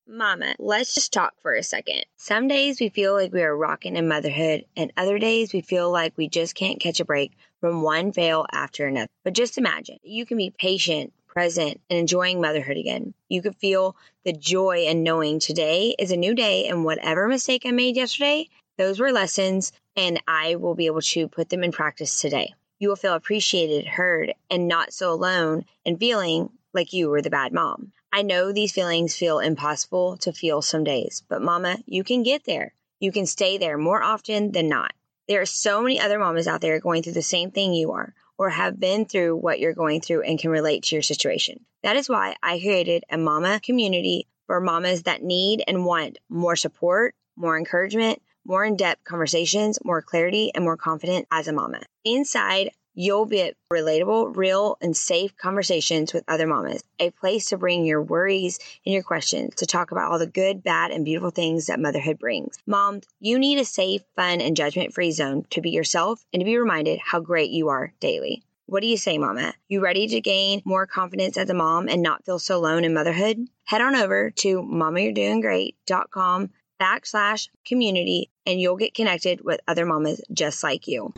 Mama, 0.07 0.55
let's 0.59 0.93
just 0.93 1.13
talk 1.13 1.33
for 1.41 1.53
a 1.53 1.63
second. 1.63 2.05
Some 2.17 2.47
days 2.47 2.79
we 2.79 2.89
feel 2.89 3.13
like 3.13 3.33
we 3.33 3.43
are 3.43 3.55
rocking 3.55 3.95
in 3.95 4.07
motherhood, 4.07 4.65
and 4.75 4.91
other 4.95 5.17
days 5.17 5.53
we 5.53 5.62
feel 5.62 5.91
like 5.91 6.17
we 6.17 6.27
just 6.27 6.55
can't 6.55 6.79
catch 6.79 7.00
a 7.00 7.05
break 7.05 7.31
from 7.62 7.81
one 7.81 8.12
fail 8.12 8.45
after 8.51 8.85
another. 8.85 9.09
But 9.23 9.33
just 9.33 9.57
imagine 9.57 9.97
you 10.03 10.25
can 10.25 10.38
be 10.38 10.53
patient, 10.57 11.13
present, 11.27 11.81
and 11.89 12.00
enjoying 12.00 12.41
motherhood 12.41 12.77
again. 12.77 13.13
You 13.29 13.41
could 13.41 13.55
feel 13.55 13.95
the 14.23 14.33
joy 14.33 14.85
in 14.88 15.03
knowing 15.03 15.39
today 15.39 15.95
is 15.97 16.12
a 16.12 16.17
new 16.17 16.35
day, 16.35 16.67
and 16.67 16.85
whatever 16.85 17.27
mistake 17.27 17.63
I 17.65 17.71
made 17.71 17.95
yesterday, 17.95 18.50
those 18.77 19.00
were 19.00 19.12
lessons, 19.12 19.71
and 19.95 20.21
I 20.27 20.55
will 20.55 20.75
be 20.75 20.88
able 20.88 21.01
to 21.01 21.27
put 21.27 21.50
them 21.50 21.63
in 21.63 21.71
practice 21.71 22.19
today. 22.19 22.53
You 22.79 22.89
will 22.89 22.95
feel 22.95 23.13
appreciated, 23.13 23.88
heard, 23.88 24.33
and 24.50 24.67
not 24.67 24.93
so 24.93 25.12
alone 25.12 25.65
and 25.85 26.00
feeling 26.00 26.50
like 26.73 26.91
you 26.91 27.09
were 27.09 27.21
the 27.21 27.29
bad 27.29 27.53
mom. 27.53 27.91
I 28.15 28.22
know 28.22 28.51
these 28.51 28.72
feelings 28.72 29.15
feel 29.15 29.39
impossible 29.39 30.17
to 30.17 30.32
feel 30.32 30.62
some 30.62 30.84
days, 30.84 31.24
but 31.27 31.41
mama, 31.41 31.80
you 31.88 32.04
can 32.04 32.21
get 32.21 32.45
there. 32.45 32.76
You 32.99 33.12
can 33.12 33.26
stay 33.26 33.58
there 33.58 33.76
more 33.76 34.04
often 34.04 34.52
than 34.52 34.69
not. 34.69 34.93
There 35.28 35.41
are 35.41 35.47
so 35.47 35.82
many 35.82 35.99
other 35.99 36.19
mamas 36.19 36.47
out 36.47 36.62
there 36.62 36.80
going 36.80 37.02
through 37.02 37.13
the 37.13 37.23
same 37.23 37.49
thing 37.49 37.73
you 37.73 37.93
are, 37.93 38.13
or 38.38 38.52
have 38.52 38.80
been 38.80 39.06
through 39.06 39.38
what 39.38 39.60
you're 39.60 39.73
going 39.73 39.99
through 39.99 40.21
and 40.21 40.38
can 40.38 40.52
relate 40.52 40.84
to 40.84 40.95
your 40.95 41.02
situation. 41.02 41.65
That 41.82 41.95
is 41.95 42.08
why 42.08 42.36
I 42.43 42.60
created 42.60 43.04
a 43.10 43.17
mama 43.17 43.60
community 43.60 44.28
for 44.45 44.62
mamas 44.62 45.02
that 45.04 45.23
need 45.23 45.63
and 45.67 45.84
want 45.84 46.19
more 46.30 46.56
support, 46.56 47.15
more 47.36 47.58
encouragement, 47.58 48.21
more 48.45 48.63
in 48.63 48.78
depth 48.78 49.04
conversations, 49.06 49.80
more 49.84 50.04
clarity, 50.04 50.52
and 50.54 50.63
more 50.63 50.78
confidence 50.78 51.26
as 51.32 51.47
a 51.47 51.54
mama. 51.54 51.82
Inside, 52.06 52.69
You'll 52.95 53.25
get 53.25 53.58
relatable, 53.71 54.36
real, 54.36 54.77
and 54.79 54.95
safe 54.95 55.36
conversations 55.36 56.13
with 56.13 56.23
other 56.27 56.45
mamas, 56.45 56.84
a 56.99 57.10
place 57.10 57.47
to 57.47 57.58
bring 57.58 57.86
your 57.86 58.01
worries 58.01 58.60
and 58.86 58.93
your 58.93 59.03
questions 59.03 59.56
to 59.56 59.65
talk 59.65 59.91
about 59.91 60.12
all 60.12 60.19
the 60.19 60.27
good, 60.27 60.63
bad, 60.63 60.91
and 60.91 61.03
beautiful 61.03 61.32
things 61.32 61.67
that 61.67 61.79
motherhood 61.79 62.19
brings. 62.19 62.58
Moms, 62.67 63.06
you 63.19 63.39
need 63.39 63.58
a 63.58 63.65
safe, 63.65 64.01
fun, 64.15 64.41
and 64.41 64.56
judgment 64.56 64.93
free 64.93 65.12
zone 65.12 65.45
to 65.49 65.62
be 65.62 65.71
yourself 65.71 66.23
and 66.32 66.41
to 66.41 66.45
be 66.45 66.58
reminded 66.58 66.99
how 66.99 67.19
great 67.19 67.49
you 67.49 67.69
are 67.69 67.93
daily. 67.99 68.43
What 68.67 68.82
do 68.82 68.88
you 68.88 68.97
say, 68.97 69.17
Mama? 69.17 69.53
You 69.67 69.82
ready 69.82 70.08
to 70.08 70.21
gain 70.21 70.62
more 70.63 70.86
confidence 70.86 71.38
as 71.38 71.49
a 71.49 71.53
mom 71.53 71.89
and 71.89 72.01
not 72.01 72.25
feel 72.25 72.39
so 72.39 72.58
alone 72.58 72.86
in 72.86 72.93
motherhood? 72.93 73.47
Head 73.65 73.82
on 73.82 73.95
over 73.95 74.32
to 74.32 74.62
mamayouredoinggreat.com 74.62 76.49
backslash 76.79 77.49
community 77.65 78.29
and 78.45 78.60
you'll 78.60 78.77
get 78.77 78.93
connected 78.93 79.43
with 79.43 79.60
other 79.67 79.86
mamas 79.86 80.21
just 80.32 80.63
like 80.63 80.88
you. 80.88 81.13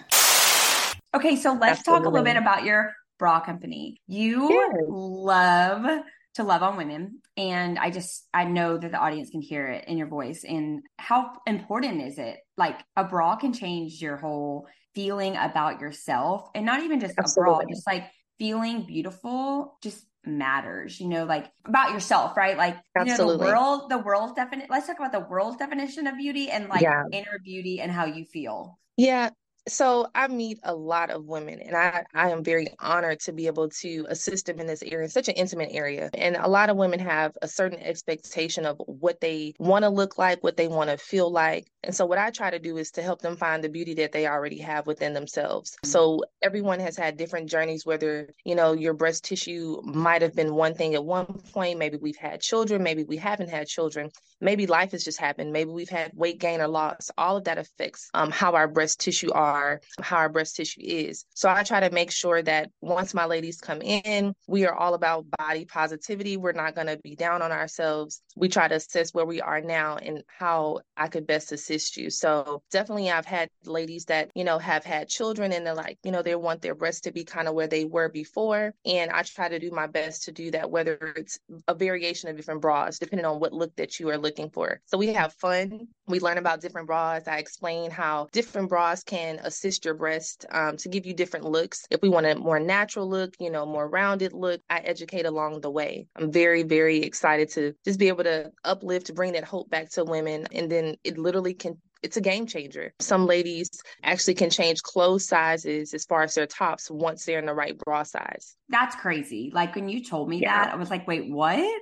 Okay, 1.15 1.37
so 1.37 1.53
let's 1.53 1.79
Absolutely. 1.79 1.83
talk 1.83 2.05
a 2.05 2.09
little 2.09 2.25
bit 2.25 2.37
about 2.37 2.65
your 2.65 2.93
bra 3.17 3.39
company. 3.39 4.01
You 4.07 4.49
sure. 4.49 4.85
love 4.89 6.03
to 6.35 6.43
love 6.43 6.61
on 6.61 6.75
women. 6.75 7.21
And 7.37 7.79
I 7.79 7.89
just, 7.89 8.27
I 8.33 8.43
know 8.43 8.77
that 8.77 8.91
the 8.91 8.97
audience 8.97 9.29
can 9.29 9.41
hear 9.41 9.67
it 9.67 9.85
in 9.87 9.97
your 9.97 10.07
voice. 10.07 10.43
And 10.43 10.83
how 10.97 11.31
important 11.47 12.01
is 12.01 12.17
it? 12.17 12.39
Like 12.57 12.79
a 12.97 13.05
bra 13.05 13.37
can 13.37 13.53
change 13.53 14.01
your 14.01 14.17
whole 14.17 14.67
feeling 14.93 15.37
about 15.37 15.79
yourself 15.79 16.49
and 16.53 16.65
not 16.65 16.83
even 16.83 16.99
just 16.99 17.17
Absolutely. 17.17 17.53
a 17.53 17.57
bra, 17.57 17.65
just 17.69 17.87
like 17.87 18.11
feeling 18.37 18.85
beautiful 18.85 19.77
just 19.81 20.05
matters, 20.25 20.99
you 20.99 21.07
know, 21.07 21.23
like 21.23 21.49
about 21.65 21.93
yourself, 21.93 22.35
right? 22.35 22.57
Like, 22.57 22.77
Absolutely. 22.97 23.25
you 23.25 23.31
know, 23.31 23.37
the 23.37 23.45
world, 23.45 23.89
the 23.89 23.97
world 23.99 24.35
definition, 24.35 24.67
let's 24.69 24.87
talk 24.87 24.99
about 24.99 25.13
the 25.13 25.21
world's 25.21 25.55
definition 25.55 26.07
of 26.07 26.17
beauty 26.17 26.49
and 26.49 26.67
like 26.67 26.81
yeah. 26.81 27.03
inner 27.13 27.39
beauty 27.41 27.79
and 27.79 27.91
how 27.91 28.03
you 28.03 28.25
feel. 28.25 28.77
Yeah 28.97 29.29
so 29.67 30.07
I 30.13 30.27
meet 30.27 30.59
a 30.63 30.75
lot 30.75 31.09
of 31.09 31.25
women 31.25 31.59
and 31.59 31.75
I, 31.75 32.03
I 32.13 32.29
am 32.29 32.43
very 32.43 32.67
honored 32.79 33.19
to 33.21 33.31
be 33.31 33.47
able 33.47 33.69
to 33.69 34.05
assist 34.09 34.45
them 34.45 34.59
in 34.59 34.67
this 34.67 34.83
area, 34.83 35.09
such 35.09 35.27
an 35.27 35.35
intimate 35.35 35.69
area. 35.71 36.09
And 36.13 36.35
a 36.35 36.47
lot 36.47 36.69
of 36.69 36.77
women 36.77 36.99
have 36.99 37.35
a 37.41 37.47
certain 37.47 37.79
expectation 37.79 38.65
of 38.65 38.77
what 38.85 39.19
they 39.21 39.53
want 39.57 39.83
to 39.83 39.89
look 39.89 40.17
like, 40.17 40.43
what 40.43 40.57
they 40.57 40.67
want 40.67 40.89
to 40.91 40.97
feel 40.97 41.31
like. 41.31 41.67
And 41.83 41.95
so 41.95 42.05
what 42.05 42.17
I 42.17 42.29
try 42.29 42.49
to 42.49 42.59
do 42.59 42.77
is 42.77 42.91
to 42.91 43.01
help 43.01 43.21
them 43.21 43.37
find 43.37 43.63
the 43.63 43.69
beauty 43.69 43.93
that 43.95 44.11
they 44.11 44.27
already 44.27 44.59
have 44.59 44.87
within 44.87 45.13
themselves. 45.13 45.75
So 45.83 46.21
everyone 46.41 46.79
has 46.79 46.97
had 46.97 47.17
different 47.17 47.49
journeys, 47.49 47.85
whether, 47.85 48.33
you 48.43 48.55
know, 48.55 48.73
your 48.73 48.93
breast 48.93 49.23
tissue 49.23 49.81
might 49.83 50.21
have 50.21 50.35
been 50.35 50.53
one 50.53 50.75
thing 50.75 50.93
at 50.95 51.03
one 51.03 51.25
point. 51.25 51.79
Maybe 51.79 51.97
we've 51.97 52.15
had 52.17 52.41
children, 52.41 52.83
maybe 52.83 53.03
we 53.03 53.17
haven't 53.17 53.49
had 53.49 53.67
children. 53.67 54.11
Maybe 54.41 54.67
life 54.67 54.91
has 54.91 55.03
just 55.03 55.19
happened. 55.19 55.53
Maybe 55.53 55.69
we've 55.69 55.89
had 55.89 56.11
weight 56.13 56.39
gain 56.39 56.59
or 56.61 56.67
loss. 56.67 57.09
All 57.17 57.37
of 57.37 57.45
that 57.45 57.57
affects 57.57 58.09
um, 58.13 58.31
how 58.31 58.53
our 58.53 58.67
breast 58.67 58.99
tissue 58.99 59.31
are 59.31 59.54
how 60.01 60.17
our 60.17 60.29
breast 60.29 60.55
tissue 60.55 60.81
is. 60.83 61.25
So 61.33 61.49
I 61.49 61.63
try 61.63 61.79
to 61.79 61.93
make 61.93 62.11
sure 62.11 62.41
that 62.41 62.69
once 62.81 63.13
my 63.13 63.25
ladies 63.25 63.59
come 63.59 63.81
in, 63.81 64.33
we 64.47 64.65
are 64.65 64.73
all 64.73 64.93
about 64.93 65.25
body 65.37 65.65
positivity. 65.65 66.37
We're 66.37 66.51
not 66.51 66.75
going 66.75 66.87
to 66.87 66.97
be 66.97 67.15
down 67.15 67.41
on 67.41 67.51
ourselves. 67.51 68.21
We 68.35 68.49
try 68.49 68.67
to 68.67 68.75
assess 68.75 69.13
where 69.13 69.25
we 69.25 69.41
are 69.41 69.61
now 69.61 69.97
and 69.97 70.23
how 70.27 70.79
I 70.97 71.07
could 71.07 71.27
best 71.27 71.51
assist 71.51 71.97
you. 71.97 72.09
So 72.09 72.61
definitely 72.71 73.11
I've 73.11 73.25
had 73.25 73.49
ladies 73.65 74.05
that, 74.05 74.31
you 74.35 74.43
know, 74.43 74.57
have 74.59 74.83
had 74.83 75.07
children 75.07 75.51
and 75.51 75.65
they're 75.65 75.73
like, 75.73 75.97
you 76.03 76.11
know, 76.11 76.21
they 76.21 76.35
want 76.35 76.61
their 76.61 76.75
breasts 76.75 77.01
to 77.01 77.11
be 77.11 77.23
kind 77.23 77.47
of 77.47 77.53
where 77.53 77.67
they 77.67 77.85
were 77.85 78.09
before. 78.09 78.73
And 78.85 79.11
I 79.11 79.23
try 79.23 79.49
to 79.49 79.59
do 79.59 79.71
my 79.71 79.87
best 79.87 80.23
to 80.23 80.31
do 80.31 80.51
that, 80.51 80.69
whether 80.69 81.13
it's 81.15 81.39
a 81.67 81.73
variation 81.73 82.29
of 82.29 82.37
different 82.37 82.61
bras, 82.61 82.99
depending 82.99 83.25
on 83.25 83.39
what 83.39 83.53
look 83.53 83.75
that 83.75 83.99
you 83.99 84.09
are 84.09 84.17
looking 84.17 84.49
for. 84.49 84.81
So 84.85 84.97
we 84.97 85.13
have 85.13 85.33
fun. 85.33 85.87
We 86.07 86.19
learn 86.19 86.37
about 86.37 86.61
different 86.61 86.87
bras. 86.87 87.27
I 87.27 87.37
explain 87.37 87.91
how 87.91 88.27
different 88.31 88.69
bras 88.69 89.03
can 89.03 89.39
assist 89.43 89.85
your 89.85 89.93
breast 89.93 90.45
um, 90.51 90.77
to 90.77 90.89
give 90.89 91.05
you 91.05 91.13
different 91.13 91.45
looks. 91.45 91.85
If 91.89 92.01
we 92.01 92.09
want 92.09 92.25
a 92.25 92.35
more 92.35 92.59
natural 92.59 93.09
look, 93.09 93.35
you 93.39 93.49
know, 93.49 93.65
more 93.65 93.89
rounded 93.89 94.33
look, 94.33 94.61
I 94.69 94.79
educate 94.79 95.25
along 95.25 95.61
the 95.61 95.71
way. 95.71 96.07
I'm 96.15 96.31
very, 96.31 96.63
very 96.63 96.97
excited 96.97 97.49
to 97.51 97.73
just 97.83 97.99
be 97.99 98.07
able 98.07 98.23
to 98.23 98.51
uplift, 98.63 99.13
bring 99.15 99.33
that 99.33 99.43
hope 99.43 99.69
back 99.69 99.89
to 99.91 100.03
women. 100.03 100.45
And 100.51 100.71
then 100.71 100.95
it 101.03 101.17
literally 101.17 101.53
can 101.53 101.77
it's 102.03 102.17
a 102.17 102.21
game 102.21 102.45
changer. 102.45 102.93
Some 102.99 103.25
ladies 103.25 103.67
actually 104.03 104.35
can 104.35 104.51
change 104.51 104.83
clothes 104.83 105.27
sizes 105.27 105.91
as 105.95 106.05
far 106.05 106.21
as 106.21 106.35
their 106.35 106.45
tops 106.45 106.91
once 106.91 107.25
they're 107.25 107.39
in 107.39 107.47
the 107.47 107.53
right 107.53 107.75
bra 107.79 108.03
size. 108.03 108.55
That's 108.69 108.95
crazy. 108.95 109.49
Like 109.51 109.75
when 109.75 109.89
you 109.89 110.03
told 110.03 110.29
me 110.29 110.37
yeah. 110.37 110.65
that, 110.65 110.73
I 110.73 110.77
was 110.77 110.91
like, 110.91 111.07
wait, 111.07 111.31
what? 111.31 111.81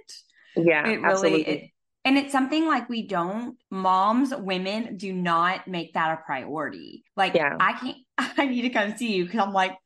Yeah, 0.55 0.87
it 0.87 1.01
really 1.01 1.03
absolutely. 1.03 1.47
It, 1.47 1.71
and 2.05 2.17
it's 2.17 2.31
something 2.31 2.65
like 2.65 2.89
we 2.89 3.07
don't, 3.07 3.57
moms, 3.71 4.33
women 4.35 4.97
do 4.97 5.13
not 5.13 5.67
make 5.67 5.93
that 5.93 6.19
a 6.19 6.21
priority. 6.25 7.03
Like, 7.15 7.33
yeah. 7.33 7.55
I 7.59 7.73
can't, 7.73 7.97
I 8.37 8.45
need 8.47 8.63
to 8.63 8.69
come 8.69 8.97
see 8.97 9.13
you 9.13 9.25
because 9.25 9.39
I'm 9.39 9.53
like, 9.53 9.77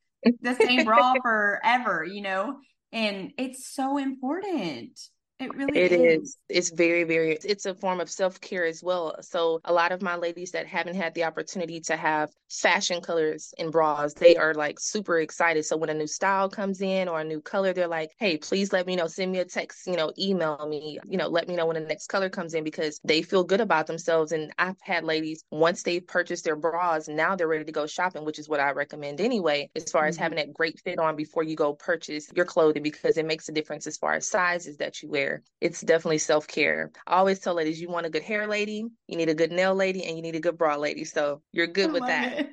the 0.42 0.56
same 0.62 0.86
bra 0.86 1.14
forever, 1.22 2.04
you 2.04 2.22
know? 2.22 2.58
And 2.92 3.34
it's 3.38 3.68
so 3.72 3.98
important. 3.98 5.00
It 5.40 5.54
really 5.56 5.78
it 5.78 5.92
is. 5.92 6.22
is. 6.22 6.38
It's 6.50 6.70
very, 6.72 7.04
very, 7.04 7.38
it's 7.46 7.68
a 7.68 7.76
form 7.76 8.00
of 8.00 8.10
self 8.10 8.42
care 8.42 8.66
as 8.66 8.82
well. 8.82 9.16
So, 9.22 9.60
a 9.66 9.74
lot 9.74 9.92
of 9.92 10.02
my 10.02 10.16
ladies 10.16 10.50
that 10.52 10.66
haven't 10.66 10.96
had 10.96 11.14
the 11.14 11.26
opportunity 11.26 11.80
to 11.82 11.96
have 11.96 12.32
fashion 12.50 13.02
colors 13.02 13.54
in 13.60 13.70
bras, 13.70 14.16
they 14.16 14.36
are 14.36 14.56
like 14.56 14.80
super 14.80 15.20
excited. 15.20 15.64
So, 15.66 15.78
when 15.78 15.92
a 15.92 15.94
new 15.94 16.08
style 16.08 16.50
comes 16.50 16.82
in 16.82 17.08
or 17.08 17.20
a 17.20 17.24
new 17.24 17.40
color, 17.40 17.72
they're 17.72 17.88
like, 17.88 18.14
hey, 18.18 18.38
please 18.38 18.74
let 18.74 18.88
me 18.88 18.96
know, 18.96 19.06
send 19.06 19.32
me 19.32 19.38
a 19.38 19.46
text, 19.46 19.86
you 19.86 19.96
know, 19.96 20.12
email 20.18 20.66
me, 20.68 20.98
you 21.06 21.18
know, 21.18 21.28
let 21.28 21.48
me 21.48 21.56
know 21.56 21.68
when 21.68 21.76
the 21.76 21.88
next 21.88 22.08
color 22.08 22.30
comes 22.30 22.56
in 22.56 22.64
because 22.64 23.00
they 23.04 23.22
feel 23.22 23.44
good 23.44 23.62
about 23.62 23.86
themselves. 23.86 24.32
And 24.32 24.52
I've 24.58 24.82
had 24.82 25.04
ladies, 25.04 25.44
once 25.52 25.84
they've 25.84 26.06
purchased 26.06 26.46
their 26.46 26.56
bras, 26.56 27.08
now 27.08 27.36
they're 27.36 27.48
ready 27.48 27.66
to 27.66 27.72
go 27.72 27.86
shopping, 27.86 28.26
which 28.26 28.40
is 28.40 28.50
what 28.50 28.60
I 28.60 28.72
recommend 28.72 29.22
anyway, 29.22 29.70
as 29.76 29.92
far 29.92 30.02
mm-hmm. 30.02 30.10
as 30.10 30.18
having 30.18 30.38
that 30.38 30.52
great 30.52 30.80
fit 30.80 30.98
on 30.98 31.16
before 31.16 31.44
you 31.44 31.56
go 31.56 31.74
purchase 31.74 32.28
your 32.36 32.46
clothing 32.46 32.82
because 32.82 33.18
it 33.18 33.26
makes 33.28 33.50
a 33.50 33.52
difference 33.52 33.86
as 33.86 33.98
far 33.98 34.16
as 34.16 34.28
sizes 34.28 34.78
that 34.78 35.04
you 35.04 35.10
wear 35.10 35.27
it's 35.62 35.82
definitely 35.82 36.18
self 36.18 36.48
care. 36.48 36.92
I 37.06 37.18
always 37.18 37.40
tell 37.40 37.54
ladies, 37.54 37.82
you 37.82 37.90
want 37.90 38.06
a 38.06 38.10
good 38.10 38.24
hair 38.24 38.48
lady, 38.48 38.86
you 39.08 39.18
need 39.18 39.30
a 39.30 39.36
good 39.36 39.52
nail 39.52 39.76
lady, 39.76 40.06
and 40.06 40.16
you 40.16 40.22
need 40.22 40.36
a 40.36 40.40
good 40.40 40.58
bra 40.58 40.76
lady. 40.76 41.04
So 41.04 41.42
you're 41.52 41.68
good 41.68 41.90
I 41.90 41.94
with 41.94 42.04
that. 42.04 42.50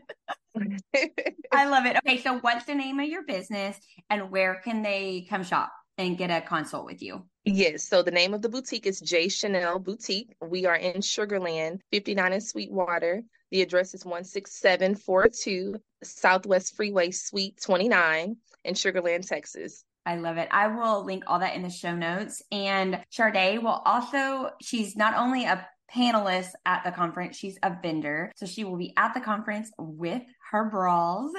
I 1.53 1.67
love 1.67 1.87
it. 1.87 1.97
Okay, 1.99 2.21
so 2.21 2.39
what's 2.39 2.65
the 2.65 2.75
name 2.75 3.01
of 3.01 3.09
your 3.09 3.25
business 3.25 3.79
and 4.11 4.31
where 4.31 4.61
can 4.65 4.83
they 4.83 5.27
come 5.29 5.43
shop 5.43 5.73
and 5.99 6.19
get 6.19 6.31
a 6.31 6.41
consult 6.41 6.87
with 6.87 7.03
you? 7.03 7.25
Yes. 7.45 7.85
So 7.89 8.03
the 8.03 8.11
name 8.11 8.35
of 8.35 8.43
the 8.43 8.49
boutique 8.49 8.87
is 8.87 9.01
J 9.01 9.27
Shanell 9.27 9.83
Boutique. 9.83 10.35
We 10.41 10.67
are 10.67 10.77
in 10.77 11.01
Sugarland, 11.01 11.81
59 11.93 12.33
in 12.33 12.41
Sweetwater. 12.41 13.23
The 13.51 13.63
address 13.63 13.95
is 13.95 14.03
16742 14.03 15.77
Southwest 16.03 16.75
Freeway, 16.75 17.11
Suite 17.11 17.61
29 17.63 18.37
in 18.65 18.75
Sugarland, 18.75 19.29
Texas. 19.29 19.85
I 20.07 20.17
love 20.17 20.37
it. 20.37 20.49
I 20.51 20.69
will 20.69 21.05
link 21.05 21.25
all 21.27 21.39
that 21.39 21.57
in 21.57 21.63
the 21.63 21.71
show 21.71 21.95
notes. 21.95 22.43
And 22.53 23.01
Sharde 23.11 23.63
will 23.63 23.83
also, 23.85 24.51
she's 24.61 24.97
not 24.97 25.17
only 25.17 25.45
a 25.45 25.67
panelist 25.95 26.51
at 26.67 26.85
the 26.85 26.91
conference. 26.91 27.37
She's 27.37 27.59
a 27.63 27.77
vendor. 27.83 28.33
So 28.37 28.47
she 28.47 28.65
will 28.65 28.77
be 28.77 28.93
at 28.97 29.15
the 29.15 29.21
conference 29.21 29.71
with 29.79 30.23
her 30.51 30.69
bras 30.71 31.33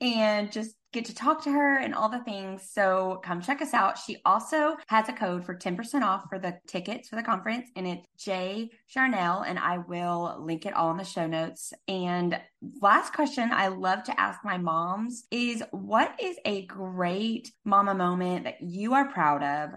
and 0.00 0.50
just 0.50 0.74
get 0.92 1.06
to 1.06 1.14
talk 1.14 1.42
to 1.44 1.50
her 1.50 1.78
and 1.78 1.94
all 1.94 2.08
the 2.08 2.22
things. 2.24 2.68
So 2.70 3.20
come 3.24 3.40
check 3.40 3.62
us 3.62 3.72
out. 3.72 3.98
She 3.98 4.18
also 4.24 4.76
has 4.88 5.08
a 5.08 5.12
code 5.12 5.44
for 5.44 5.54
10% 5.54 6.02
off 6.02 6.24
for 6.28 6.38
the 6.38 6.58
tickets 6.66 7.08
for 7.08 7.16
the 7.16 7.22
conference 7.22 7.70
and 7.76 7.86
it's 7.86 8.06
J 8.18 8.70
Shanell 8.94 9.44
and 9.46 9.58
I 9.58 9.78
will 9.78 10.42
link 10.44 10.66
it 10.66 10.74
all 10.74 10.90
in 10.90 10.98
the 10.98 11.04
show 11.04 11.26
notes. 11.26 11.72
And 11.88 12.38
last 12.80 13.14
question 13.14 13.50
I 13.52 13.68
love 13.68 14.04
to 14.04 14.20
ask 14.20 14.40
my 14.44 14.58
moms 14.58 15.24
is 15.30 15.62
what 15.70 16.14
is 16.22 16.36
a 16.44 16.66
great 16.66 17.50
mama 17.64 17.94
moment 17.94 18.44
that 18.44 18.60
you 18.60 18.94
are 18.94 19.10
proud 19.10 19.42
of 19.42 19.70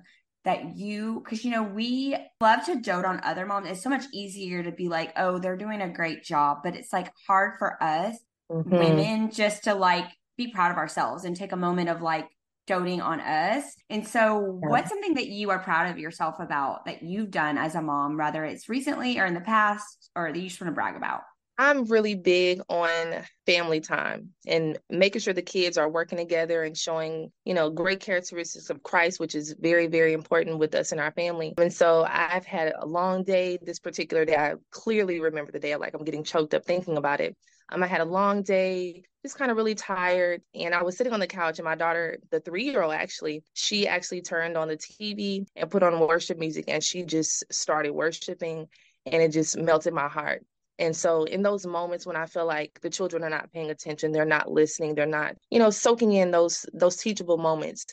that 0.45 0.77
you 0.77 1.21
because 1.23 1.43
you 1.43 1.51
know 1.51 1.63
we 1.63 2.15
love 2.39 2.63
to 2.65 2.79
dote 2.79 3.03
on 3.03 3.19
other 3.23 3.45
moms 3.45 3.67
it's 3.67 3.81
so 3.81 3.89
much 3.89 4.05
easier 4.13 4.63
to 4.63 4.71
be 4.71 4.87
like 4.87 5.11
oh 5.17 5.39
they're 5.39 5.57
doing 5.57 5.81
a 5.81 5.89
great 5.89 6.23
job 6.23 6.59
but 6.63 6.75
it's 6.75 6.93
like 6.93 7.11
hard 7.27 7.53
for 7.59 7.81
us 7.83 8.17
mm-hmm. 8.49 8.69
women 8.69 9.31
just 9.31 9.63
to 9.63 9.73
like 9.73 10.07
be 10.37 10.51
proud 10.51 10.71
of 10.71 10.77
ourselves 10.77 11.25
and 11.25 11.35
take 11.35 11.51
a 11.51 11.57
moment 11.57 11.89
of 11.89 12.01
like 12.01 12.27
doting 12.67 13.01
on 13.01 13.19
us 13.19 13.75
and 13.89 14.07
so 14.07 14.59
yeah. 14.63 14.69
what's 14.69 14.89
something 14.89 15.15
that 15.15 15.27
you 15.27 15.49
are 15.49 15.59
proud 15.59 15.89
of 15.89 15.99
yourself 15.99 16.35
about 16.39 16.85
that 16.85 17.03
you've 17.03 17.29
done 17.29 17.57
as 17.57 17.75
a 17.75 17.81
mom 17.81 18.17
whether 18.17 18.43
it's 18.43 18.69
recently 18.69 19.19
or 19.19 19.25
in 19.25 19.33
the 19.33 19.41
past 19.41 20.09
or 20.15 20.31
that 20.31 20.39
you 20.39 20.47
just 20.47 20.59
want 20.61 20.69
to 20.69 20.75
brag 20.75 20.95
about 20.95 21.21
I'm 21.57 21.85
really 21.85 22.15
big 22.15 22.61
on 22.67 23.23
family 23.45 23.79
time 23.79 24.29
and 24.45 24.77
making 24.89 25.21
sure 25.21 25.33
the 25.33 25.41
kids 25.41 25.77
are 25.77 25.89
working 25.89 26.17
together 26.17 26.63
and 26.63 26.77
showing, 26.77 27.31
you 27.45 27.53
know, 27.53 27.69
great 27.69 28.01
characteristics 28.01 28.69
of 28.69 28.83
Christ, 28.83 29.19
which 29.19 29.35
is 29.35 29.55
very, 29.57 29.87
very 29.87 30.11
important 30.13 30.57
with 30.57 30.75
us 30.75 30.91
and 30.91 30.99
our 30.99 31.11
family. 31.11 31.53
And 31.57 31.71
so 31.71 32.05
I've 32.09 32.45
had 32.45 32.73
a 32.77 32.85
long 32.85 33.23
day 33.23 33.57
this 33.61 33.79
particular 33.79 34.25
day. 34.25 34.35
I 34.35 34.55
clearly 34.71 35.21
remember 35.21 35.51
the 35.53 35.59
day, 35.59 35.75
like 35.77 35.93
I'm 35.93 36.03
getting 36.03 36.25
choked 36.25 36.53
up 36.53 36.65
thinking 36.65 36.97
about 36.97 37.21
it. 37.21 37.35
Um, 37.71 37.81
I 37.81 37.87
had 37.87 38.01
a 38.01 38.05
long 38.05 38.43
day, 38.43 39.03
just 39.23 39.37
kind 39.37 39.49
of 39.49 39.57
really 39.57 39.75
tired. 39.75 40.41
And 40.53 40.75
I 40.75 40.83
was 40.83 40.97
sitting 40.97 41.13
on 41.13 41.19
the 41.19 41.27
couch, 41.27 41.57
and 41.57 41.65
my 41.65 41.75
daughter, 41.75 42.19
the 42.31 42.39
three 42.39 42.65
year 42.65 42.83
old, 42.83 42.93
actually, 42.93 43.43
she 43.53 43.87
actually 43.87 44.21
turned 44.21 44.57
on 44.57 44.67
the 44.67 44.77
TV 44.77 45.45
and 45.55 45.71
put 45.71 45.83
on 45.83 45.99
worship 45.99 46.37
music, 46.37 46.65
and 46.67 46.83
she 46.83 47.03
just 47.03 47.43
started 47.51 47.91
worshiping, 47.91 48.67
and 49.05 49.21
it 49.23 49.31
just 49.31 49.57
melted 49.57 49.93
my 49.93 50.07
heart. 50.07 50.45
And 50.77 50.95
so 50.95 51.23
in 51.23 51.41
those 51.41 51.65
moments 51.65 52.05
when 52.05 52.15
I 52.15 52.25
feel 52.25 52.45
like 52.45 52.79
the 52.81 52.89
children 52.89 53.23
are 53.23 53.29
not 53.29 53.51
paying 53.51 53.69
attention, 53.69 54.11
they're 54.11 54.25
not 54.25 54.51
listening, 54.51 54.95
they're 54.95 55.05
not, 55.05 55.35
you 55.49 55.59
know, 55.59 55.69
soaking 55.69 56.11
in 56.13 56.31
those 56.31 56.65
those 56.73 56.97
teachable 56.97 57.37
moments, 57.37 57.85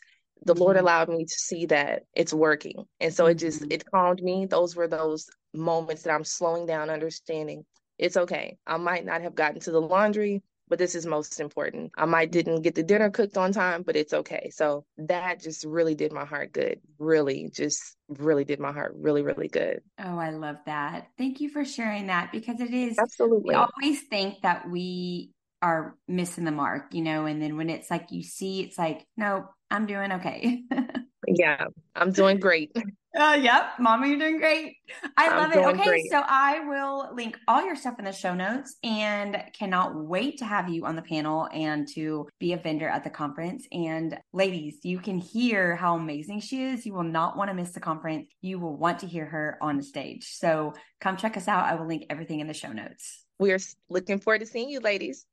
the 0.44 0.54
mm-hmm. 0.54 0.62
Lord 0.62 0.76
allowed 0.76 1.08
me 1.08 1.24
to 1.24 1.34
see 1.34 1.66
that 1.66 2.02
it's 2.14 2.34
working. 2.34 2.84
And 3.00 3.14
so 3.14 3.26
it 3.26 3.34
just 3.34 3.62
mm-hmm. 3.62 3.72
it 3.72 3.84
calmed 3.90 4.22
me. 4.22 4.46
Those 4.46 4.74
were 4.74 4.88
those 4.88 5.28
moments 5.54 6.02
that 6.02 6.12
I'm 6.12 6.24
slowing 6.24 6.66
down, 6.66 6.90
understanding 6.90 7.64
it's 7.98 8.16
okay. 8.16 8.58
I 8.66 8.78
might 8.78 9.04
not 9.04 9.22
have 9.22 9.36
gotten 9.36 9.60
to 9.60 9.70
the 9.70 9.80
laundry, 9.80 10.42
but 10.72 10.78
this 10.78 10.94
is 10.94 11.04
most 11.04 11.38
important. 11.38 11.92
I 11.98 12.06
might 12.06 12.32
didn't 12.32 12.62
get 12.62 12.74
the 12.74 12.82
dinner 12.82 13.10
cooked 13.10 13.36
on 13.36 13.52
time, 13.52 13.82
but 13.82 13.94
it's 13.94 14.14
okay. 14.14 14.48
So 14.54 14.86
that 14.96 15.38
just 15.38 15.66
really 15.66 15.94
did 15.94 16.12
my 16.12 16.24
heart 16.24 16.54
good. 16.54 16.80
Really, 16.98 17.50
just 17.52 17.94
really 18.08 18.46
did 18.46 18.58
my 18.58 18.72
heart 18.72 18.94
really, 18.96 19.20
really 19.20 19.48
good. 19.48 19.82
Oh, 19.98 20.16
I 20.16 20.30
love 20.30 20.56
that. 20.64 21.08
Thank 21.18 21.42
you 21.42 21.50
for 21.50 21.66
sharing 21.66 22.06
that 22.06 22.32
because 22.32 22.58
it 22.58 22.72
is 22.72 22.98
absolutely. 22.98 23.50
We 23.50 23.54
always 23.54 24.00
think 24.08 24.40
that 24.44 24.66
we 24.66 25.32
are 25.60 25.94
missing 26.08 26.44
the 26.44 26.52
mark, 26.52 26.94
you 26.94 27.02
know, 27.02 27.26
and 27.26 27.42
then 27.42 27.58
when 27.58 27.68
it's 27.68 27.90
like 27.90 28.10
you 28.10 28.22
see, 28.22 28.62
it's 28.62 28.78
like, 28.78 29.04
no, 29.14 29.50
I'm 29.70 29.84
doing 29.84 30.10
okay. 30.12 30.62
yeah, 31.26 31.66
I'm 31.94 32.12
doing 32.12 32.40
great. 32.40 32.74
Uh, 33.14 33.38
yep, 33.42 33.72
Mama, 33.78 34.06
you're 34.06 34.18
doing 34.18 34.38
great. 34.38 34.76
I 35.18 35.28
I'm 35.28 35.36
love 35.36 35.52
it. 35.52 35.78
Okay, 35.78 35.84
great. 35.84 36.10
so 36.10 36.22
I 36.26 36.60
will 36.60 37.10
link 37.14 37.38
all 37.46 37.62
your 37.64 37.76
stuff 37.76 37.98
in 37.98 38.06
the 38.06 38.12
show 38.12 38.34
notes 38.34 38.76
and 38.82 39.42
cannot 39.52 39.94
wait 39.94 40.38
to 40.38 40.46
have 40.46 40.70
you 40.70 40.86
on 40.86 40.96
the 40.96 41.02
panel 41.02 41.46
and 41.52 41.86
to 41.88 42.26
be 42.38 42.54
a 42.54 42.56
vendor 42.56 42.88
at 42.88 43.04
the 43.04 43.10
conference. 43.10 43.66
And 43.70 44.18
ladies, 44.32 44.78
you 44.82 44.98
can 44.98 45.18
hear 45.18 45.76
how 45.76 45.96
amazing 45.96 46.40
she 46.40 46.62
is. 46.62 46.86
You 46.86 46.94
will 46.94 47.02
not 47.02 47.36
want 47.36 47.50
to 47.50 47.54
miss 47.54 47.72
the 47.72 47.80
conference. 47.80 48.30
You 48.40 48.58
will 48.58 48.76
want 48.76 49.00
to 49.00 49.06
hear 49.06 49.26
her 49.26 49.58
on 49.60 49.76
the 49.76 49.82
stage. 49.82 50.30
So 50.32 50.72
come 50.98 51.18
check 51.18 51.36
us 51.36 51.48
out. 51.48 51.66
I 51.66 51.74
will 51.74 51.86
link 51.86 52.06
everything 52.08 52.40
in 52.40 52.46
the 52.46 52.54
show 52.54 52.72
notes. 52.72 53.26
We 53.38 53.52
are 53.52 53.58
looking 53.90 54.20
forward 54.20 54.40
to 54.40 54.46
seeing 54.46 54.70
you, 54.70 54.80
ladies. 54.80 55.26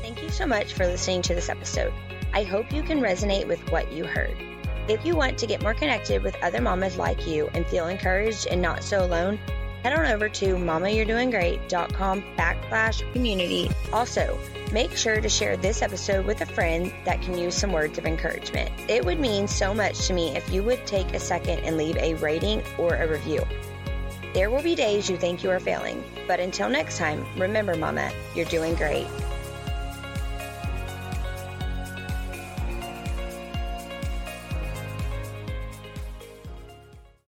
Thank 0.00 0.22
you 0.22 0.30
so 0.30 0.46
much 0.46 0.72
for 0.72 0.86
listening 0.86 1.20
to 1.22 1.34
this 1.34 1.50
episode. 1.50 1.92
I 2.36 2.42
hope 2.42 2.70
you 2.70 2.82
can 2.82 3.00
resonate 3.00 3.48
with 3.48 3.66
what 3.72 3.90
you 3.90 4.04
heard. 4.04 4.36
If 4.88 5.06
you 5.06 5.16
want 5.16 5.38
to 5.38 5.46
get 5.46 5.62
more 5.62 5.72
connected 5.72 6.22
with 6.22 6.36
other 6.42 6.60
mamas 6.60 6.98
like 6.98 7.26
you 7.26 7.48
and 7.54 7.66
feel 7.66 7.88
encouraged 7.88 8.46
and 8.48 8.60
not 8.60 8.84
so 8.84 9.02
alone, 9.02 9.38
head 9.82 9.98
on 9.98 10.04
over 10.04 10.28
to 10.28 10.56
mamayouredoinggreat.com 10.56 12.24
backslash 12.36 13.12
community. 13.14 13.70
Also, 13.90 14.38
make 14.70 14.94
sure 14.94 15.18
to 15.18 15.30
share 15.30 15.56
this 15.56 15.80
episode 15.80 16.26
with 16.26 16.42
a 16.42 16.46
friend 16.46 16.92
that 17.06 17.22
can 17.22 17.38
use 17.38 17.54
some 17.54 17.72
words 17.72 17.96
of 17.96 18.04
encouragement. 18.04 18.70
It 18.86 19.02
would 19.02 19.18
mean 19.18 19.48
so 19.48 19.72
much 19.72 20.06
to 20.06 20.12
me 20.12 20.36
if 20.36 20.52
you 20.52 20.62
would 20.62 20.86
take 20.86 21.14
a 21.14 21.18
second 21.18 21.60
and 21.60 21.78
leave 21.78 21.96
a 21.96 22.16
rating 22.16 22.62
or 22.76 22.96
a 22.96 23.08
review. 23.08 23.46
There 24.34 24.50
will 24.50 24.62
be 24.62 24.74
days 24.74 25.08
you 25.08 25.16
think 25.16 25.42
you 25.42 25.50
are 25.52 25.58
failing, 25.58 26.04
but 26.26 26.38
until 26.38 26.68
next 26.68 26.98
time, 26.98 27.24
remember, 27.38 27.76
Mama, 27.76 28.12
you're 28.34 28.44
doing 28.44 28.74
great. 28.74 29.06